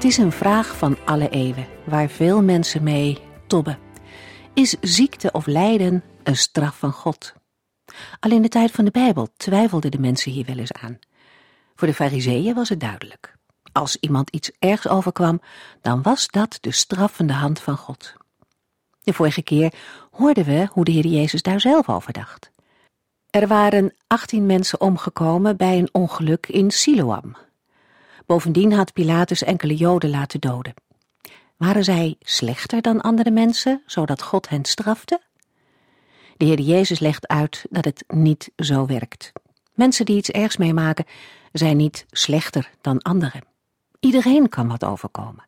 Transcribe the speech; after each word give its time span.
Het 0.00 0.08
is 0.08 0.16
een 0.16 0.32
vraag 0.32 0.76
van 0.76 0.96
alle 1.04 1.28
eeuwen, 1.28 1.66
waar 1.84 2.08
veel 2.08 2.42
mensen 2.42 2.82
mee 2.82 3.18
tobben. 3.46 3.78
Is 4.54 4.76
ziekte 4.80 5.32
of 5.32 5.46
lijden 5.46 6.02
een 6.22 6.36
straf 6.36 6.78
van 6.78 6.92
God? 6.92 7.34
Al 8.20 8.30
in 8.30 8.42
de 8.42 8.48
tijd 8.48 8.70
van 8.70 8.84
de 8.84 8.90
Bijbel 8.90 9.28
twijfelden 9.36 9.90
de 9.90 9.98
mensen 9.98 10.32
hier 10.32 10.44
wel 10.44 10.56
eens 10.56 10.72
aan. 10.72 10.98
Voor 11.74 11.88
de 11.88 11.94
fariseeën 11.94 12.54
was 12.54 12.68
het 12.68 12.80
duidelijk. 12.80 13.36
Als 13.72 13.96
iemand 13.96 14.30
iets 14.30 14.50
ergs 14.58 14.88
overkwam, 14.88 15.40
dan 15.80 16.02
was 16.02 16.28
dat 16.28 16.58
de 16.60 16.72
straffende 16.72 17.32
hand 17.32 17.60
van 17.60 17.76
God. 17.76 18.14
De 19.02 19.12
vorige 19.12 19.42
keer 19.42 19.72
hoorden 20.10 20.44
we 20.44 20.68
hoe 20.70 20.84
de 20.84 20.92
Heer 20.92 21.06
Jezus 21.06 21.42
daar 21.42 21.60
zelf 21.60 21.88
over 21.88 22.12
dacht. 22.12 22.50
Er 23.30 23.46
waren 23.46 23.94
18 24.06 24.46
mensen 24.46 24.80
omgekomen 24.80 25.56
bij 25.56 25.78
een 25.78 25.88
ongeluk 25.92 26.46
in 26.46 26.70
Siloam, 26.70 27.36
Bovendien 28.30 28.72
had 28.72 28.92
Pilatus 28.92 29.42
enkele 29.42 29.76
Joden 29.76 30.10
laten 30.10 30.40
doden. 30.40 30.74
Waren 31.56 31.84
zij 31.84 32.16
slechter 32.20 32.82
dan 32.82 33.00
andere 33.00 33.30
mensen, 33.30 33.82
zodat 33.86 34.22
God 34.22 34.48
hen 34.48 34.64
strafte? 34.64 35.20
De 36.36 36.44
Heer 36.44 36.60
Jezus 36.60 36.98
legt 36.98 37.28
uit 37.28 37.66
dat 37.70 37.84
het 37.84 38.04
niet 38.08 38.50
zo 38.56 38.86
werkt. 38.86 39.32
Mensen 39.74 40.04
die 40.04 40.16
iets 40.16 40.30
ergs 40.30 40.56
meemaken, 40.56 41.04
zijn 41.52 41.76
niet 41.76 42.06
slechter 42.10 42.70
dan 42.80 43.02
anderen. 43.02 43.44
Iedereen 44.00 44.48
kan 44.48 44.68
wat 44.68 44.84
overkomen. 44.84 45.46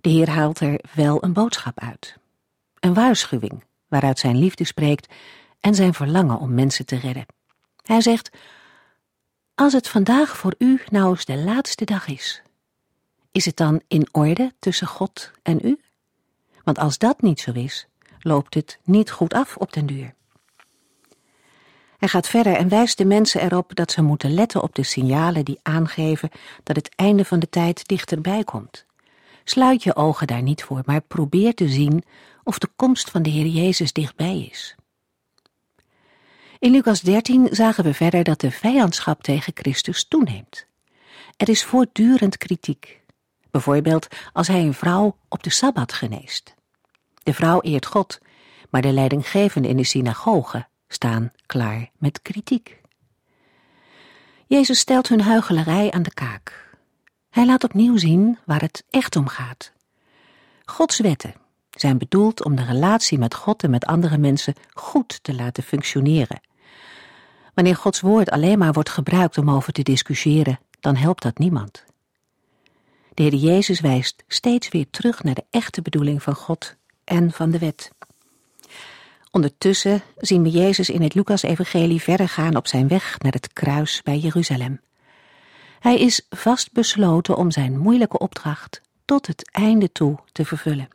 De 0.00 0.08
Heer 0.08 0.30
haalt 0.30 0.60
er 0.60 0.80
wel 0.94 1.24
een 1.24 1.32
boodschap 1.32 1.80
uit. 1.80 2.16
Een 2.80 2.94
waarschuwing 2.94 3.64
waaruit 3.88 4.18
zijn 4.18 4.38
liefde 4.38 4.64
spreekt 4.64 5.12
en 5.60 5.74
zijn 5.74 5.94
verlangen 5.94 6.38
om 6.38 6.54
mensen 6.54 6.86
te 6.86 6.96
redden. 6.96 7.26
Hij 7.82 8.00
zegt, 8.00 8.30
als 9.62 9.72
het 9.72 9.88
vandaag 9.88 10.36
voor 10.36 10.54
u 10.58 10.80
nou 10.90 11.10
eens 11.10 11.24
de 11.24 11.38
laatste 11.38 11.84
dag 11.84 12.06
is, 12.06 12.42
is 13.32 13.44
het 13.44 13.56
dan 13.56 13.80
in 13.88 14.08
orde 14.12 14.52
tussen 14.58 14.86
God 14.86 15.30
en 15.42 15.58
u? 15.62 15.80
Want 16.64 16.78
als 16.78 16.98
dat 16.98 17.22
niet 17.22 17.40
zo 17.40 17.52
is, 17.52 17.86
loopt 18.20 18.54
het 18.54 18.78
niet 18.84 19.10
goed 19.10 19.34
af 19.34 19.56
op 19.56 19.72
den 19.72 19.86
duur. 19.86 20.14
Hij 21.98 22.08
gaat 22.08 22.28
verder 22.28 22.56
en 22.56 22.68
wijst 22.68 22.98
de 22.98 23.04
mensen 23.04 23.40
erop 23.40 23.74
dat 23.74 23.92
ze 23.92 24.02
moeten 24.02 24.34
letten 24.34 24.62
op 24.62 24.74
de 24.74 24.82
signalen 24.82 25.44
die 25.44 25.58
aangeven 25.62 26.30
dat 26.62 26.76
het 26.76 26.94
einde 26.94 27.24
van 27.24 27.38
de 27.38 27.48
tijd 27.48 27.88
dichterbij 27.88 28.44
komt. 28.44 28.86
Sluit 29.44 29.82
je 29.82 29.96
ogen 29.96 30.26
daar 30.26 30.42
niet 30.42 30.64
voor, 30.64 30.82
maar 30.84 31.00
probeer 31.00 31.54
te 31.54 31.68
zien 31.68 32.04
of 32.44 32.58
de 32.58 32.68
komst 32.76 33.10
van 33.10 33.22
de 33.22 33.30
Heer 33.30 33.46
Jezus 33.46 33.92
dichtbij 33.92 34.48
is. 34.50 34.76
In 36.62 36.70
Lucas 36.70 37.00
13 37.00 37.48
zagen 37.50 37.84
we 37.84 37.94
verder 37.94 38.24
dat 38.24 38.40
de 38.40 38.50
vijandschap 38.50 39.22
tegen 39.22 39.52
Christus 39.56 40.04
toeneemt. 40.08 40.66
Er 41.36 41.48
is 41.48 41.64
voortdurend 41.64 42.36
kritiek. 42.36 43.00
Bijvoorbeeld 43.50 44.08
als 44.32 44.48
hij 44.48 44.60
een 44.60 44.74
vrouw 44.74 45.16
op 45.28 45.42
de 45.42 45.50
Sabbat 45.50 45.92
geneest. 45.92 46.54
De 47.22 47.34
vrouw 47.34 47.60
eert 47.60 47.86
God, 47.86 48.18
maar 48.70 48.82
de 48.82 48.92
leidinggevenden 48.92 49.70
in 49.70 49.76
de 49.76 49.84
synagoge 49.84 50.66
staan 50.88 51.32
klaar 51.46 51.90
met 51.98 52.22
kritiek. 52.22 52.80
Jezus 54.46 54.78
stelt 54.78 55.08
hun 55.08 55.20
huichelarij 55.20 55.90
aan 55.90 56.02
de 56.02 56.14
kaak. 56.14 56.76
Hij 57.30 57.46
laat 57.46 57.64
opnieuw 57.64 57.96
zien 57.96 58.38
waar 58.44 58.60
het 58.60 58.84
echt 58.90 59.16
om 59.16 59.28
gaat. 59.28 59.72
Gods 60.64 61.00
wetten 61.00 61.34
zijn 61.70 61.98
bedoeld 61.98 62.44
om 62.44 62.56
de 62.56 62.64
relatie 62.64 63.18
met 63.18 63.34
God 63.34 63.62
en 63.62 63.70
met 63.70 63.84
andere 63.84 64.18
mensen 64.18 64.54
goed 64.72 65.22
te 65.22 65.34
laten 65.34 65.62
functioneren 65.62 66.50
Wanneer 67.54 67.76
Gods 67.76 68.00
woord 68.00 68.30
alleen 68.30 68.58
maar 68.58 68.72
wordt 68.72 68.90
gebruikt 68.90 69.38
om 69.38 69.50
over 69.50 69.72
te 69.72 69.82
discussiëren, 69.82 70.58
dan 70.80 70.96
helpt 70.96 71.22
dat 71.22 71.38
niemand. 71.38 71.84
De 73.14 73.22
Heer 73.22 73.34
Jezus 73.34 73.80
wijst 73.80 74.24
steeds 74.28 74.68
weer 74.68 74.86
terug 74.90 75.22
naar 75.22 75.34
de 75.34 75.44
echte 75.50 75.82
bedoeling 75.82 76.22
van 76.22 76.34
God 76.34 76.76
en 77.04 77.32
van 77.32 77.50
de 77.50 77.58
wet. 77.58 77.90
Ondertussen 79.30 80.02
zien 80.16 80.42
we 80.42 80.50
Jezus 80.50 80.90
in 80.90 81.02
het 81.02 81.14
Lucas-evangelie 81.14 82.02
verder 82.02 82.28
gaan 82.28 82.56
op 82.56 82.66
zijn 82.66 82.88
weg 82.88 83.18
naar 83.18 83.32
het 83.32 83.52
kruis 83.52 84.02
bij 84.02 84.18
Jeruzalem. 84.18 84.80
Hij 85.80 85.98
is 85.98 86.26
vastbesloten 86.30 87.36
om 87.36 87.50
zijn 87.50 87.78
moeilijke 87.78 88.18
opdracht 88.18 88.80
tot 89.04 89.26
het 89.26 89.50
einde 89.50 89.92
toe 89.92 90.18
te 90.32 90.44
vervullen. 90.44 90.88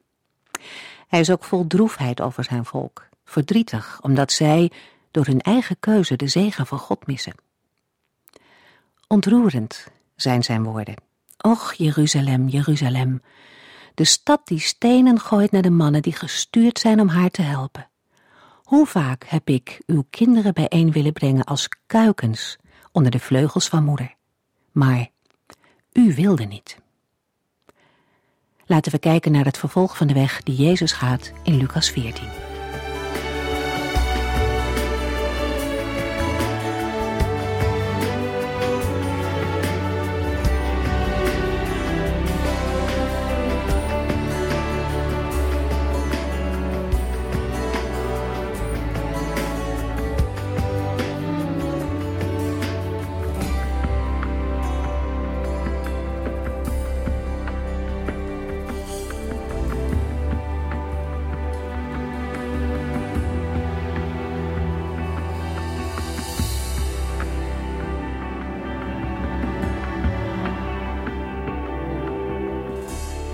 Hij 1.07 1.19
is 1.19 1.29
ook 1.29 1.43
vol 1.43 1.67
droefheid 1.67 2.21
over 2.21 2.43
zijn 2.43 2.65
volk, 2.65 3.07
verdrietig 3.25 3.99
omdat 4.01 4.31
zij 4.31 4.71
door 5.11 5.25
hun 5.25 5.41
eigen 5.41 5.79
keuze 5.79 6.15
de 6.15 6.27
zegen 6.27 6.65
van 6.65 6.79
God 6.79 7.07
missen. 7.07 7.35
Ontroerend 9.07 9.87
zijn 10.15 10.43
zijn 10.43 10.63
woorden. 10.63 10.95
Och, 11.37 11.73
Jeruzalem, 11.73 12.47
Jeruzalem, 12.47 13.21
de 13.93 14.05
stad 14.05 14.47
die 14.47 14.59
stenen 14.59 15.19
gooit 15.19 15.51
naar 15.51 15.61
de 15.61 15.69
mannen 15.69 16.01
die 16.01 16.13
gestuurd 16.13 16.79
zijn 16.79 16.99
om 16.99 17.07
haar 17.07 17.29
te 17.29 17.41
helpen. 17.41 17.89
Hoe 18.63 18.85
vaak 18.85 19.23
heb 19.27 19.49
ik 19.49 19.81
uw 19.85 20.05
kinderen 20.09 20.53
bijeen 20.53 20.91
willen 20.91 21.13
brengen 21.13 21.43
als 21.43 21.69
kuikens 21.85 22.57
onder 22.91 23.11
de 23.11 23.19
vleugels 23.19 23.67
van 23.67 23.83
moeder. 23.83 24.15
Maar 24.71 25.07
u 25.93 26.13
wilde 26.15 26.43
niet. 26.43 26.77
Laten 28.65 28.91
we 28.91 28.99
kijken 28.99 29.31
naar 29.31 29.45
het 29.45 29.57
vervolg 29.57 29.97
van 29.97 30.07
de 30.07 30.13
weg 30.13 30.43
die 30.43 30.55
Jezus 30.55 30.91
gaat 30.91 31.31
in 31.43 31.57
Lucas 31.57 31.89
14. 31.89 32.56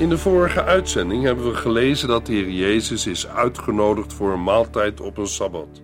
In 0.04 0.10
de 0.10 0.18
vorige 0.18 0.64
uitzending 0.64 1.24
hebben 1.24 1.46
we 1.46 1.56
gelezen 1.56 2.08
dat 2.08 2.26
de 2.26 2.34
Heer 2.34 2.50
Jezus 2.50 3.08
is 3.08 3.28
uitgenodigd 3.28 4.14
voor 4.14 4.32
een 4.32 4.44
maaltijd 4.44 5.02
op 5.02 5.18
een 5.18 5.28
sabbat 5.28 5.82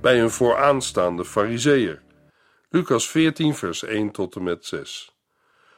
bij 0.00 0.20
een 0.20 0.30
vooraanstaande 0.30 1.24
fariseer. 1.24 2.02
Lucas 2.68 3.08
14, 3.08 3.54
vers 3.54 3.82
1 3.82 4.10
tot 4.10 4.36
en 4.36 4.42
met 4.42 4.64
6. 4.66 5.16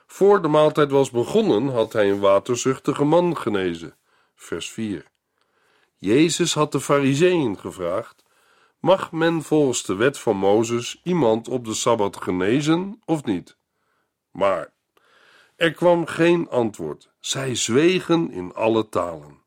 Voor 0.06 0.42
de 0.42 0.48
maaltijd 0.48 0.90
was 0.90 1.10
begonnen, 1.10 1.68
had 1.68 1.92
hij 1.92 2.10
een 2.10 2.20
waterzuchtige 2.20 3.04
man 3.04 3.36
genezen. 3.36 3.96
Vers 4.34 4.70
4. 4.70 5.04
Jezus 5.96 6.54
had 6.54 6.72
de 6.72 6.80
fariseeën 6.80 7.58
gevraagd: 7.58 8.24
Mag 8.80 9.12
men 9.12 9.42
volgens 9.42 9.84
de 9.84 9.94
wet 9.94 10.18
van 10.18 10.36
Mozes 10.36 11.00
iemand 11.04 11.48
op 11.48 11.64
de 11.64 11.74
sabbat 11.74 12.16
genezen 12.22 13.00
of 13.04 13.24
niet? 13.24 13.56
Maar 14.30 14.72
er 15.56 15.72
kwam 15.72 16.06
geen 16.06 16.48
antwoord. 16.48 17.11
Zij 17.22 17.54
zwegen 17.54 18.30
in 18.30 18.54
alle 18.54 18.88
talen. 18.88 19.42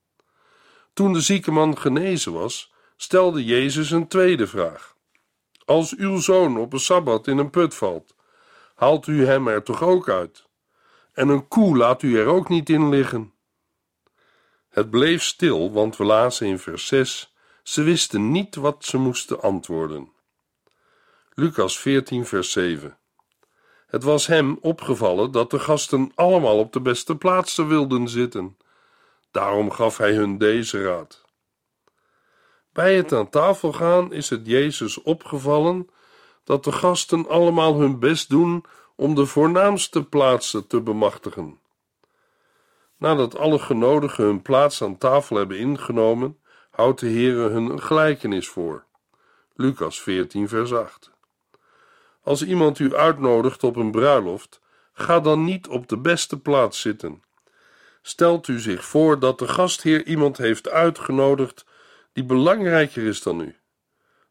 Toen 0.94 1.14
de 1.14 1.22
zieke 1.22 1.52
man 1.52 1.78
genezen 1.78 2.34
was, 2.34 2.74
stelde 2.98 3.46
Jezus 3.46 3.92
een 3.92 4.08
tweede 4.08 4.48
vraag. 4.48 4.96
Als 5.66 5.96
uw 5.96 6.20
zoon 6.20 6.58
op 6.58 6.74
een 6.74 6.80
sabbat 6.80 7.28
in 7.28 7.38
een 7.38 7.50
put 7.50 7.76
valt, 7.76 8.16
haalt 8.76 9.08
u 9.08 9.26
hem 9.26 9.48
er 9.48 9.64
toch 9.64 9.84
ook 9.84 10.10
uit? 10.10 10.48
En 11.14 11.28
een 11.30 11.48
koe 11.48 11.78
laat 11.78 12.02
u 12.02 12.20
er 12.20 12.26
ook 12.26 12.50
niet 12.50 12.70
in 12.70 12.90
liggen? 12.90 13.34
Het 14.70 14.90
bleef 14.90 15.24
stil, 15.24 15.72
want 15.72 15.98
we 15.98 16.04
lazen 16.04 16.48
in 16.48 16.60
vers 16.60 16.88
6: 16.88 17.36
ze 17.64 17.84
wisten 17.84 18.32
niet 18.32 18.56
wat 18.56 18.86
ze 18.86 18.98
moesten 18.98 19.42
antwoorden. 19.42 20.12
Lucas 21.34 21.80
14, 21.80 22.26
vers 22.26 22.52
7. 22.52 22.98
Het 23.96 24.04
was 24.04 24.28
hem 24.28 24.58
opgevallen 24.62 25.32
dat 25.32 25.52
de 25.52 25.60
gasten 25.60 26.12
allemaal 26.16 26.60
op 26.60 26.74
de 26.74 26.82
beste 26.82 27.16
plaatsen 27.16 27.68
wilden 27.68 28.08
zitten. 28.08 28.58
Daarom 29.32 29.72
gaf 29.72 29.98
hij 29.98 30.14
hun 30.14 30.38
deze 30.38 30.84
raad. 30.84 31.26
Bij 32.74 32.96
het 32.96 33.14
aan 33.14 33.30
tafel 33.30 33.74
gaan 33.74 34.14
is 34.14 34.30
het 34.30 34.48
Jezus 34.48 35.02
opgevallen 35.02 35.90
dat 36.44 36.64
de 36.64 36.72
gasten 36.72 37.28
allemaal 37.28 37.80
hun 37.80 38.00
best 38.00 38.30
doen 38.30 38.64
om 38.96 39.16
de 39.16 39.26
voornaamste 39.26 40.04
plaatsen 40.04 40.68
te 40.68 40.82
bemachtigen. 40.82 41.60
Nadat 42.98 43.38
alle 43.38 43.60
genodigen 43.60 44.24
hun 44.24 44.42
plaats 44.42 44.82
aan 44.82 44.98
tafel 44.98 45.36
hebben 45.36 45.58
ingenomen, 45.58 46.40
houdt 46.72 47.00
de 47.00 47.10
Heere 47.10 47.50
hun 47.50 47.70
een 47.70 47.82
gelijkenis 47.82 48.48
voor. 48.48 48.86
Lucas 49.54 50.02
14, 50.02 50.48
vers 50.48 50.74
8. 50.74 51.15
Als 52.26 52.44
iemand 52.44 52.80
u 52.80 52.96
uitnodigt 52.96 53.64
op 53.64 53.76
een 53.76 53.92
bruiloft, 53.92 54.62
ga 54.94 55.20
dan 55.20 55.44
niet 55.44 55.68
op 55.68 55.88
de 55.88 55.98
beste 55.98 56.40
plaats 56.40 56.82
zitten. 56.82 57.24
Stelt 58.02 58.48
u 58.48 58.60
zich 58.60 58.86
voor 58.86 59.20
dat 59.20 59.40
de 59.40 59.48
gastheer 59.48 60.06
iemand 60.06 60.38
heeft 60.38 60.70
uitgenodigd 60.70 61.66
die 62.14 62.24
belangrijker 62.24 63.04
is 63.04 63.22
dan 63.22 63.42
u. 63.42 63.56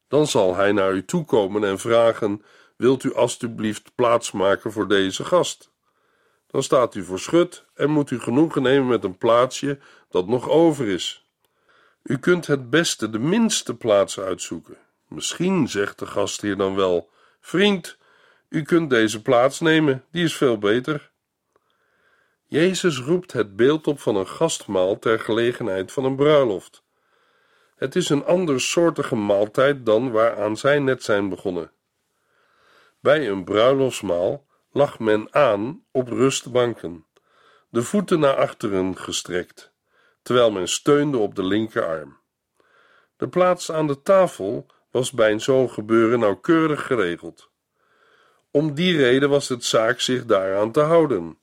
Dan 0.07 0.27
zal 0.27 0.55
hij 0.55 0.71
naar 0.71 0.93
u 0.93 1.05
toe 1.05 1.25
komen 1.25 1.63
en 1.63 1.79
vragen: 1.79 2.43
Wilt 2.75 3.03
u 3.03 3.13
alstublieft 3.13 3.95
plaats 3.95 4.31
maken 4.31 4.71
voor 4.71 4.87
deze 4.87 5.23
gast? 5.23 5.71
Dan 6.47 6.63
staat 6.63 6.95
u 6.95 7.03
voor 7.03 7.19
schut 7.19 7.65
en 7.73 7.89
moet 7.89 8.11
u 8.11 8.19
genoegen 8.19 8.61
nemen 8.61 8.87
met 8.87 9.03
een 9.03 9.17
plaatsje 9.17 9.79
dat 10.09 10.27
nog 10.27 10.49
over 10.49 10.87
is. 10.87 11.25
U 12.03 12.17
kunt 12.17 12.47
het 12.47 12.69
beste 12.69 13.09
de 13.09 13.19
minste 13.19 13.75
plaats 13.75 14.19
uitzoeken. 14.19 14.77
Misschien 15.07 15.67
zegt 15.67 15.99
de 15.99 16.05
gastheer 16.05 16.57
dan 16.57 16.75
wel: 16.75 17.13
Vriend, 17.45 17.97
u 18.49 18.61
kunt 18.61 18.89
deze 18.89 19.21
plaats 19.21 19.59
nemen, 19.59 20.05
die 20.11 20.23
is 20.23 20.35
veel 20.35 20.57
beter. 20.57 21.11
Jezus 22.45 22.99
roept 22.99 23.31
het 23.31 23.55
beeld 23.55 23.87
op 23.87 23.99
van 23.99 24.15
een 24.15 24.27
gastmaal 24.27 24.99
ter 24.99 25.19
gelegenheid 25.19 25.91
van 25.91 26.05
een 26.05 26.15
bruiloft. 26.15 26.83
Het 27.75 27.95
is 27.95 28.09
een 28.09 28.25
andersoortige 28.25 29.15
maaltijd 29.15 29.85
dan 29.85 30.11
waaraan 30.11 30.57
zij 30.57 30.79
net 30.79 31.03
zijn 31.03 31.29
begonnen. 31.29 31.71
Bij 32.99 33.27
een 33.29 33.43
bruiloftsmaal 33.43 34.45
lag 34.71 34.99
men 34.99 35.33
aan 35.33 35.83
op 35.91 36.07
rustbanken, 36.07 37.05
de 37.69 37.83
voeten 37.83 38.19
naar 38.19 38.35
achteren 38.35 38.97
gestrekt, 38.97 39.71
terwijl 40.21 40.51
men 40.51 40.67
steunde 40.67 41.17
op 41.17 41.35
de 41.35 41.43
linkerarm. 41.43 42.17
De 43.17 43.27
plaats 43.27 43.71
aan 43.71 43.87
de 43.87 44.01
tafel 44.01 44.65
was 44.95 45.11
bij 45.11 45.31
een 45.31 45.41
zo'n 45.41 45.69
gebeuren 45.69 46.19
nauwkeurig 46.19 46.85
geregeld. 46.85 47.49
Om 48.51 48.73
die 48.73 48.97
reden 48.97 49.29
was 49.29 49.49
het 49.49 49.63
zaak 49.63 49.99
zich 49.99 50.25
daaraan 50.25 50.71
te 50.71 50.79
houden. 50.79 51.37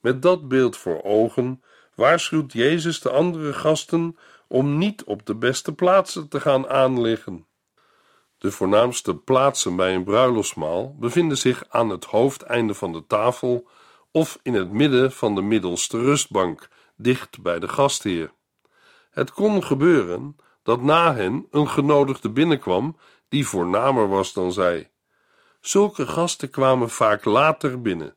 Met 0.00 0.22
dat 0.22 0.48
beeld 0.48 0.76
voor 0.76 1.02
ogen 1.02 1.62
waarschuwt 1.94 2.52
Jezus 2.52 3.00
de 3.00 3.10
andere 3.10 3.52
gasten 3.52 4.18
om 4.48 4.78
niet 4.78 5.04
op 5.04 5.26
de 5.26 5.34
beste 5.34 5.74
plaatsen 5.74 6.28
te 6.28 6.40
gaan 6.40 6.68
aanliggen. 6.68 7.46
De 8.38 8.50
voornaamste 8.50 9.16
plaatsen 9.16 9.76
bij 9.76 9.94
een 9.94 10.04
bruiloftsmaal 10.04 10.96
bevinden 10.98 11.38
zich 11.38 11.64
aan 11.68 11.88
het 11.88 12.04
hoofdeinde 12.04 12.74
van 12.74 12.92
de 12.92 13.06
tafel 13.06 13.68
of 14.10 14.38
in 14.42 14.54
het 14.54 14.70
midden 14.70 15.12
van 15.12 15.34
de 15.34 15.42
middelste 15.42 15.98
rustbank, 15.98 16.68
dicht 16.96 17.42
bij 17.42 17.58
de 17.58 17.68
gastheer. 17.68 18.32
Het 19.10 19.32
kon 19.32 19.64
gebeuren 19.64 20.36
dat 20.64 20.82
na 20.82 21.14
hen 21.14 21.46
een 21.50 21.68
genodigde 21.68 22.30
binnenkwam 22.30 22.96
die 23.28 23.46
voornamer 23.46 24.08
was 24.08 24.32
dan 24.32 24.52
zij. 24.52 24.90
Zulke 25.60 26.06
gasten 26.06 26.50
kwamen 26.50 26.90
vaak 26.90 27.24
later 27.24 27.80
binnen. 27.80 28.16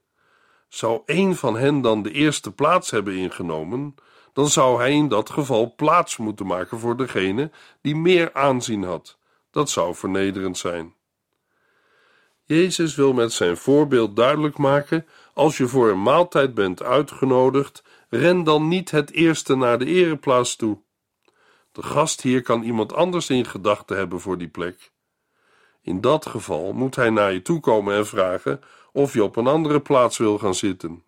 Zou 0.70 1.02
een 1.06 1.36
van 1.36 1.58
hen 1.58 1.82
dan 1.82 2.02
de 2.02 2.12
eerste 2.12 2.52
plaats 2.52 2.92
hebben 2.92 3.16
ingenomen, 3.16 3.96
dan 4.34 4.48
zou 4.48 4.80
hij 4.80 4.92
in 4.92 5.08
dat 5.08 5.30
geval 5.30 5.74
plaats 5.76 6.18
moeten 6.18 6.46
maken 6.46 6.80
voor 6.80 6.98
degene 6.98 7.52
die 7.82 7.96
meer 7.96 8.34
aanzien 8.34 8.84
had. 8.84 9.18
Dat 9.52 9.70
zou 9.70 9.96
vernederend 9.96 10.58
zijn. 10.58 10.96
Jezus 12.44 12.96
wil 12.96 13.14
met 13.14 13.32
zijn 13.32 13.58
voorbeeld 13.58 14.16
duidelijk 14.16 14.58
maken: 14.58 15.06
als 15.34 15.58
je 15.58 15.68
voor 15.68 15.90
een 15.90 16.02
maaltijd 16.02 16.54
bent 16.54 16.84
uitgenodigd, 16.84 17.84
ren 18.10 18.44
dan 18.44 18.68
niet 18.68 18.92
het 18.92 19.12
eerste 19.12 19.56
naar 19.56 19.80
de 19.80 19.86
ereplaats 19.86 20.56
toe. 20.56 20.86
De 21.78 21.84
gast 21.84 22.22
hier 22.22 22.42
kan 22.42 22.64
iemand 22.64 22.94
anders 22.94 23.30
in 23.30 23.46
gedachten 23.46 23.98
hebben 23.98 24.20
voor 24.20 24.38
die 24.38 24.48
plek. 24.48 24.92
In 25.82 26.02
dat 26.02 26.26
geval 26.26 26.74
moet 26.74 26.96
hij 26.96 27.10
naar 27.10 27.34
je 27.34 27.42
toe 27.42 27.60
komen 27.60 27.96
en 27.96 28.08
vragen 28.08 28.62
of 28.92 29.14
je 29.14 29.24
op 29.24 29.36
een 29.36 29.48
andere 29.48 29.82
plaats 29.82 30.18
wil 30.18 30.38
gaan 30.38 30.56
zitten. 30.56 31.04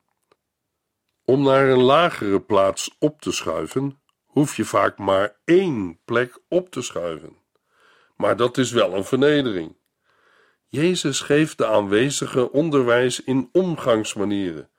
Om 1.26 1.44
naar 1.44 1.68
een 1.68 1.82
lagere 1.82 2.42
plaats 2.42 2.96
op 3.00 3.22
te 3.22 3.32
schuiven, 3.32 4.02
hoef 4.26 4.56
je 4.56 4.66
vaak 4.66 4.98
maar 4.98 5.36
één 5.46 6.00
plek 6.06 6.40
op 6.48 6.70
te 6.70 6.82
schuiven. 6.82 7.38
Maar 8.16 8.36
dat 8.36 8.58
is 8.58 8.72
wel 8.72 8.94
een 8.94 9.06
vernedering. 9.06 9.76
Jezus 10.68 11.20
geeft 11.20 11.58
de 11.58 11.66
aanwezigen 11.66 12.52
onderwijs 12.52 13.24
in 13.24 13.50
omgangsmanieren. 13.52 14.70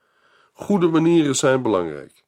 Goede 0.53 0.87
manieren 0.87 1.35
zijn 1.35 1.61
belangrijk. 1.61 2.23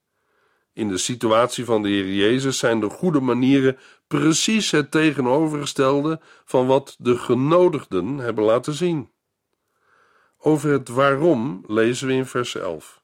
In 0.73 0.87
de 0.87 0.97
situatie 0.97 1.65
van 1.65 1.81
de 1.81 1.89
Heer 1.89 2.13
Jezus 2.13 2.57
zijn 2.57 2.79
de 2.79 2.89
goede 2.89 3.19
manieren 3.19 3.77
precies 4.07 4.71
het 4.71 4.91
tegenovergestelde 4.91 6.19
van 6.45 6.67
wat 6.67 6.95
de 6.99 7.17
genodigden 7.17 8.17
hebben 8.17 8.43
laten 8.43 8.73
zien. 8.73 9.11
Over 10.37 10.71
het 10.71 10.89
waarom 10.89 11.63
lezen 11.67 12.07
we 12.07 12.13
in 12.13 12.25
vers 12.25 12.55
11. 12.55 13.01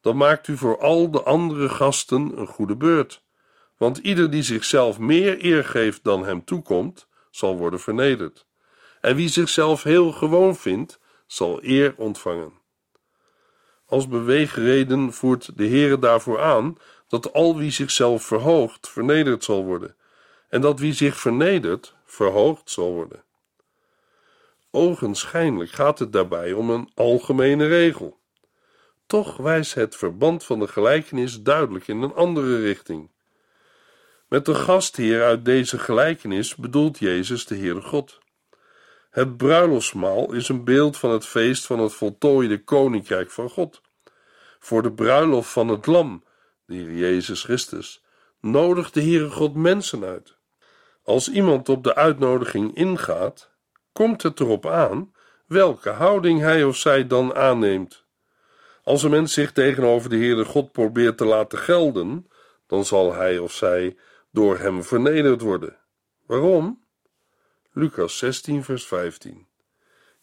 Dan 0.00 0.16
maakt 0.16 0.48
u 0.48 0.56
voor 0.56 0.78
al 0.78 1.10
de 1.10 1.22
andere 1.22 1.68
gasten 1.68 2.38
een 2.38 2.46
goede 2.46 2.76
beurt, 2.76 3.24
want 3.76 3.98
ieder 3.98 4.30
die 4.30 4.42
zichzelf 4.42 4.98
meer 4.98 5.44
eer 5.44 5.64
geeft 5.64 6.04
dan 6.04 6.24
hem 6.24 6.44
toekomt, 6.44 7.08
zal 7.30 7.56
worden 7.56 7.80
vernederd. 7.80 8.46
En 9.00 9.16
wie 9.16 9.28
zichzelf 9.28 9.82
heel 9.82 10.12
gewoon 10.12 10.56
vindt, 10.56 11.00
zal 11.26 11.58
eer 11.62 11.94
ontvangen. 11.96 12.52
Als 13.94 14.08
beweegreden 14.08 15.12
voert 15.12 15.56
de 15.56 15.66
Heere 15.66 15.98
daarvoor 15.98 16.40
aan 16.40 16.78
dat 17.08 17.32
al 17.32 17.56
wie 17.56 17.70
zichzelf 17.70 18.24
verhoogt, 18.24 18.88
vernederd 18.88 19.44
zal 19.44 19.64
worden, 19.64 19.96
en 20.48 20.60
dat 20.60 20.78
wie 20.78 20.92
zich 20.92 21.20
vernedert, 21.20 21.94
verhoogd 22.04 22.70
zal 22.70 22.92
worden. 22.92 23.24
Ogenschijnlijk 24.70 25.70
gaat 25.70 25.98
het 25.98 26.12
daarbij 26.12 26.52
om 26.52 26.70
een 26.70 26.90
algemene 26.94 27.66
regel. 27.66 28.18
Toch 29.06 29.36
wijst 29.36 29.74
het 29.74 29.96
verband 29.96 30.44
van 30.44 30.58
de 30.58 30.68
gelijkenis 30.68 31.42
duidelijk 31.42 31.88
in 31.88 32.02
een 32.02 32.14
andere 32.14 32.60
richting. 32.60 33.10
Met 34.28 34.44
de 34.44 34.54
gastheer 34.54 35.24
uit 35.24 35.44
deze 35.44 35.78
gelijkenis 35.78 36.54
bedoelt 36.54 36.98
Jezus 36.98 37.46
de 37.46 37.56
Heere 37.56 37.82
God. 37.82 38.18
Het 39.10 39.36
bruiloftsmaal 39.36 40.32
is 40.32 40.48
een 40.48 40.64
beeld 40.64 40.96
van 40.96 41.10
het 41.10 41.26
feest 41.26 41.66
van 41.66 41.78
het 41.78 41.92
voltooide 41.92 42.64
koninkrijk 42.64 43.30
van 43.30 43.50
God. 43.50 43.82
Voor 44.64 44.82
de 44.82 44.92
bruiloft 44.92 45.50
van 45.50 45.68
het 45.68 45.86
lam, 45.86 46.24
de 46.66 46.74
Heer 46.74 46.92
Jezus 46.92 47.42
Christus, 47.42 48.04
nodigt 48.40 48.94
de 48.94 49.02
Heere 49.02 49.30
God 49.30 49.54
mensen 49.54 50.04
uit. 50.04 50.36
Als 51.02 51.30
iemand 51.30 51.68
op 51.68 51.84
de 51.84 51.94
uitnodiging 51.94 52.74
ingaat, 52.74 53.50
komt 53.92 54.22
het 54.22 54.40
erop 54.40 54.66
aan 54.66 55.14
welke 55.46 55.90
houding 55.90 56.40
hij 56.40 56.64
of 56.64 56.76
zij 56.76 57.06
dan 57.06 57.34
aanneemt. 57.34 58.04
Als 58.82 59.02
een 59.02 59.10
mens 59.10 59.32
zich 59.32 59.52
tegenover 59.52 60.10
de 60.10 60.16
Heere 60.16 60.44
God 60.44 60.72
probeert 60.72 61.16
te 61.16 61.24
laten 61.24 61.58
gelden, 61.58 62.28
dan 62.66 62.84
zal 62.84 63.14
hij 63.14 63.38
of 63.38 63.52
zij 63.52 63.96
door 64.30 64.58
hem 64.58 64.82
vernederd 64.82 65.40
worden. 65.40 65.76
Waarom? 66.26 66.84
Lucas 67.72 68.18
16, 68.18 68.64
vers 68.64 68.86
15. 68.86 69.46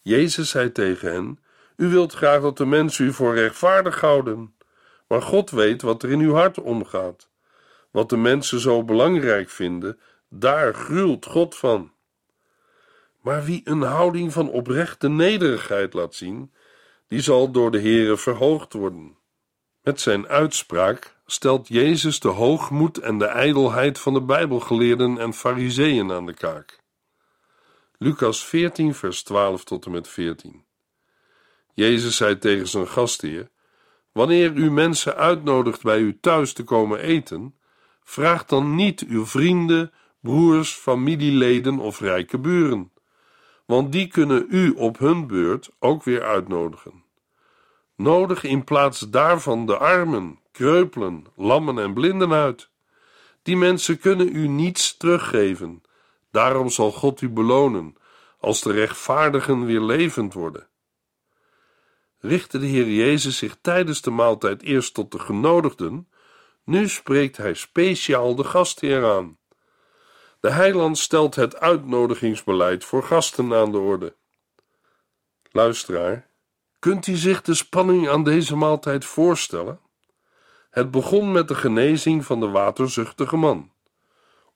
Jezus 0.00 0.50
zei 0.50 0.72
tegen 0.72 1.12
hen: 1.12 1.41
U 1.76 1.88
wilt 1.88 2.12
graag 2.12 2.40
dat 2.40 2.56
de 2.56 2.66
mensen 2.66 3.06
u 3.06 3.12
voor 3.12 3.34
rechtvaardig 3.34 4.00
houden, 4.00 4.54
maar 5.08 5.22
God 5.22 5.50
weet 5.50 5.82
wat 5.82 6.02
er 6.02 6.10
in 6.10 6.20
uw 6.20 6.34
hart 6.34 6.60
omgaat. 6.60 7.28
Wat 7.90 8.08
de 8.08 8.16
mensen 8.16 8.60
zo 8.60 8.84
belangrijk 8.84 9.50
vinden, 9.50 9.98
daar 10.28 10.74
gruwelt 10.74 11.26
God 11.26 11.56
van. 11.56 11.92
Maar 13.20 13.44
wie 13.44 13.60
een 13.64 13.82
houding 13.82 14.32
van 14.32 14.50
oprechte 14.50 15.08
nederigheid 15.08 15.94
laat 15.94 16.14
zien, 16.14 16.52
die 17.08 17.20
zal 17.20 17.50
door 17.50 17.70
de 17.70 17.80
Heere 17.80 18.16
verhoogd 18.16 18.72
worden. 18.72 19.16
Met 19.82 20.00
zijn 20.00 20.28
uitspraak 20.28 21.16
stelt 21.26 21.68
Jezus 21.68 22.20
de 22.20 22.28
hoogmoed 22.28 22.98
en 22.98 23.18
de 23.18 23.26
ijdelheid 23.26 23.98
van 23.98 24.14
de 24.14 24.22
Bijbelgeleerden 24.22 25.18
en 25.18 25.32
Fariseeën 25.32 26.12
aan 26.12 26.26
de 26.26 26.34
kaak. 26.34 26.80
Lucas 27.98 28.44
14, 28.44 28.94
vers 28.94 29.22
12 29.22 29.64
tot 29.64 29.86
en 29.86 29.90
met 29.90 30.08
14. 30.08 30.64
Jezus 31.72 32.16
zei 32.16 32.38
tegen 32.38 32.68
zijn 32.68 32.88
gastheer: 32.88 33.50
Wanneer 34.12 34.52
u 34.52 34.70
mensen 34.70 35.16
uitnodigt 35.16 35.82
bij 35.82 35.98
u 35.98 36.18
thuis 36.20 36.52
te 36.52 36.64
komen 36.64 36.98
eten, 36.98 37.54
vraag 38.02 38.44
dan 38.44 38.74
niet 38.74 39.04
uw 39.08 39.26
vrienden, 39.26 39.92
broers, 40.20 40.72
familieleden 40.72 41.78
of 41.78 42.00
rijke 42.00 42.38
buren 42.38 42.92
want 43.72 43.92
die 43.92 44.08
kunnen 44.08 44.46
u 44.50 44.70
op 44.70 44.98
hun 44.98 45.26
beurt 45.26 45.70
ook 45.78 46.02
weer 46.02 46.22
uitnodigen. 46.22 47.04
Nodig 47.96 48.44
in 48.44 48.64
plaats 48.64 49.00
daarvan 49.00 49.66
de 49.66 49.78
armen, 49.78 50.38
kreupelen, 50.52 51.24
lammen 51.36 51.78
en 51.78 51.94
blinden 51.94 52.32
uit. 52.32 52.70
Die 53.42 53.56
mensen 53.56 53.98
kunnen 53.98 54.36
u 54.36 54.48
niets 54.48 54.96
teruggeven. 54.96 55.82
Daarom 56.30 56.68
zal 56.68 56.92
God 56.92 57.20
u 57.20 57.28
belonen, 57.28 57.96
als 58.40 58.60
de 58.60 58.72
rechtvaardigen 58.72 59.64
weer 59.64 59.80
levend 59.80 60.34
worden. 60.34 60.66
Richtte 62.24 62.58
de 62.58 62.66
Heer 62.66 62.88
Jezus 62.88 63.36
zich 63.36 63.56
tijdens 63.60 64.00
de 64.02 64.10
maaltijd 64.10 64.62
eerst 64.62 64.94
tot 64.94 65.12
de 65.12 65.18
genodigden, 65.18 66.08
nu 66.64 66.88
spreekt 66.88 67.36
hij 67.36 67.54
speciaal 67.54 68.34
de 68.34 68.44
gastheer 68.44 69.04
aan. 69.04 69.38
De 70.40 70.50
heiland 70.50 70.98
stelt 70.98 71.34
het 71.34 71.60
uitnodigingsbeleid 71.60 72.84
voor 72.84 73.02
gasten 73.02 73.54
aan 73.54 73.72
de 73.72 73.78
orde. 73.78 74.16
Luisteraar, 75.50 76.26
kunt 76.78 77.06
u 77.06 77.16
zich 77.16 77.42
de 77.42 77.54
spanning 77.54 78.08
aan 78.08 78.24
deze 78.24 78.56
maaltijd 78.56 79.04
voorstellen? 79.04 79.80
Het 80.70 80.90
begon 80.90 81.32
met 81.32 81.48
de 81.48 81.54
genezing 81.54 82.24
van 82.24 82.40
de 82.40 82.48
waterzuchtige 82.48 83.36
man, 83.36 83.72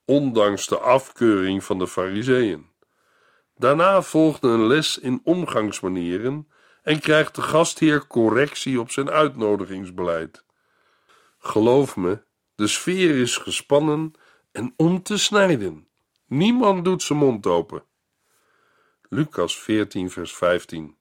ondanks 0.04 0.66
de 0.66 0.78
afkeuring 0.78 1.64
van 1.64 1.78
de 1.78 1.86
Fariseeën. 1.86 2.66
Daarna 3.56 4.02
volgde 4.02 4.48
een 4.48 4.66
les 4.66 4.98
in 4.98 5.20
omgangsmanieren 5.24 6.48
en 6.86 7.00
krijgt 7.00 7.34
de 7.34 7.42
gastheer 7.42 8.06
correctie 8.06 8.80
op 8.80 8.90
zijn 8.90 9.10
uitnodigingsbeleid. 9.10 10.44
Geloof 11.38 11.96
me, 11.96 12.22
de 12.54 12.66
sfeer 12.66 13.20
is 13.20 13.36
gespannen 13.36 14.12
en 14.52 14.74
om 14.76 15.02
te 15.02 15.18
snijden. 15.18 15.88
Niemand 16.26 16.84
doet 16.84 17.02
zijn 17.02 17.18
mond 17.18 17.46
open. 17.46 17.84
Lucas 19.08 19.58
14, 19.58 20.10
vers 20.10 20.34
15. 20.34 20.96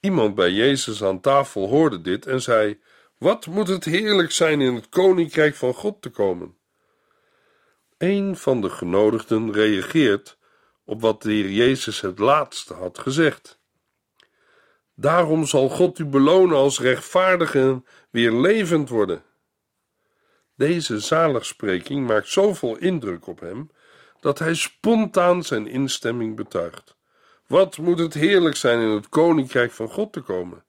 Iemand 0.00 0.34
bij 0.34 0.50
Jezus 0.50 1.04
aan 1.04 1.20
tafel 1.20 1.68
hoorde 1.68 2.00
dit 2.00 2.26
en 2.26 2.42
zei: 2.42 2.80
Wat 3.18 3.46
moet 3.46 3.68
het 3.68 3.84
heerlijk 3.84 4.32
zijn 4.32 4.60
in 4.60 4.74
het 4.74 4.88
koninkrijk 4.88 5.54
van 5.54 5.74
God 5.74 6.02
te 6.02 6.10
komen? 6.10 6.56
Een 7.98 8.36
van 8.36 8.60
de 8.60 8.70
genodigden 8.70 9.52
reageert 9.52 10.38
op 10.84 11.00
wat 11.00 11.22
de 11.22 11.32
Heer 11.32 11.50
Jezus 11.50 12.00
het 12.00 12.18
laatste 12.18 12.74
had 12.74 12.98
gezegd. 12.98 13.60
Daarom 14.94 15.46
zal 15.46 15.68
God 15.68 15.98
u 15.98 16.04
belonen 16.04 16.56
als 16.56 16.80
rechtvaardigen 16.80 17.86
weer 18.10 18.32
levend 18.32 18.88
worden. 18.88 19.22
Deze 20.56 21.00
zaligspreking 21.00 22.06
maakt 22.06 22.28
zoveel 22.28 22.76
indruk 22.76 23.26
op 23.26 23.40
hem 23.40 23.70
dat 24.20 24.38
hij 24.38 24.54
spontaan 24.54 25.42
zijn 25.42 25.66
instemming 25.66 26.36
betuigt. 26.36 26.96
Wat 27.46 27.78
moet 27.78 27.98
het 27.98 28.14
heerlijk 28.14 28.56
zijn 28.56 28.80
in 28.80 28.88
het 28.88 29.08
koninkrijk 29.08 29.72
van 29.72 29.88
God 29.88 30.12
te 30.12 30.20
komen? 30.20 30.64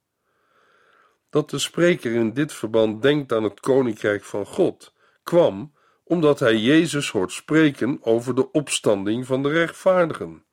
Dat 1.30 1.50
de 1.50 1.60
spreker 1.60 2.12
in 2.12 2.34
dit 2.34 2.54
verband 2.54 3.02
denkt 3.02 3.34
aan 3.34 3.44
het 3.44 3.60
koninkrijk 3.60 4.24
van 4.24 4.46
God, 4.46 4.94
kwam 5.24 5.74
omdat 6.04 6.40
hij 6.40 6.58
Jezus 6.58 7.10
hoort 7.10 7.32
spreken 7.32 7.98
over 8.02 8.36
de 8.36 8.52
opstanding 8.52 9.26
van 9.26 9.44
de 9.44 9.50
rechtvaardigen. 9.50 10.44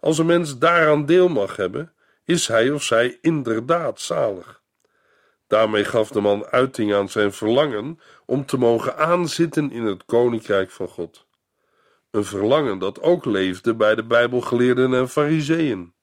Als 0.00 0.18
een 0.18 0.26
mens 0.26 0.58
daaraan 0.58 1.06
deel 1.06 1.28
mag 1.28 1.56
hebben, 1.56 1.92
is 2.30 2.46
hij 2.48 2.70
of 2.70 2.82
zij 2.82 3.18
inderdaad 3.20 4.00
zalig. 4.00 4.62
Daarmee 5.46 5.84
gaf 5.84 6.08
de 6.08 6.20
man 6.20 6.46
uiting 6.46 6.94
aan 6.94 7.08
zijn 7.08 7.32
verlangen 7.32 8.00
om 8.26 8.46
te 8.46 8.56
mogen 8.56 8.96
aanzitten 8.96 9.70
in 9.70 9.84
het 9.84 10.04
koninkrijk 10.04 10.70
van 10.70 10.88
God. 10.88 11.26
Een 12.10 12.24
verlangen 12.24 12.78
dat 12.78 13.00
ook 13.00 13.24
leefde 13.24 13.74
bij 13.74 13.94
de 13.94 14.04
Bijbelgeleerden 14.04 14.94
en 14.94 15.08
Fariseeën. 15.08 15.94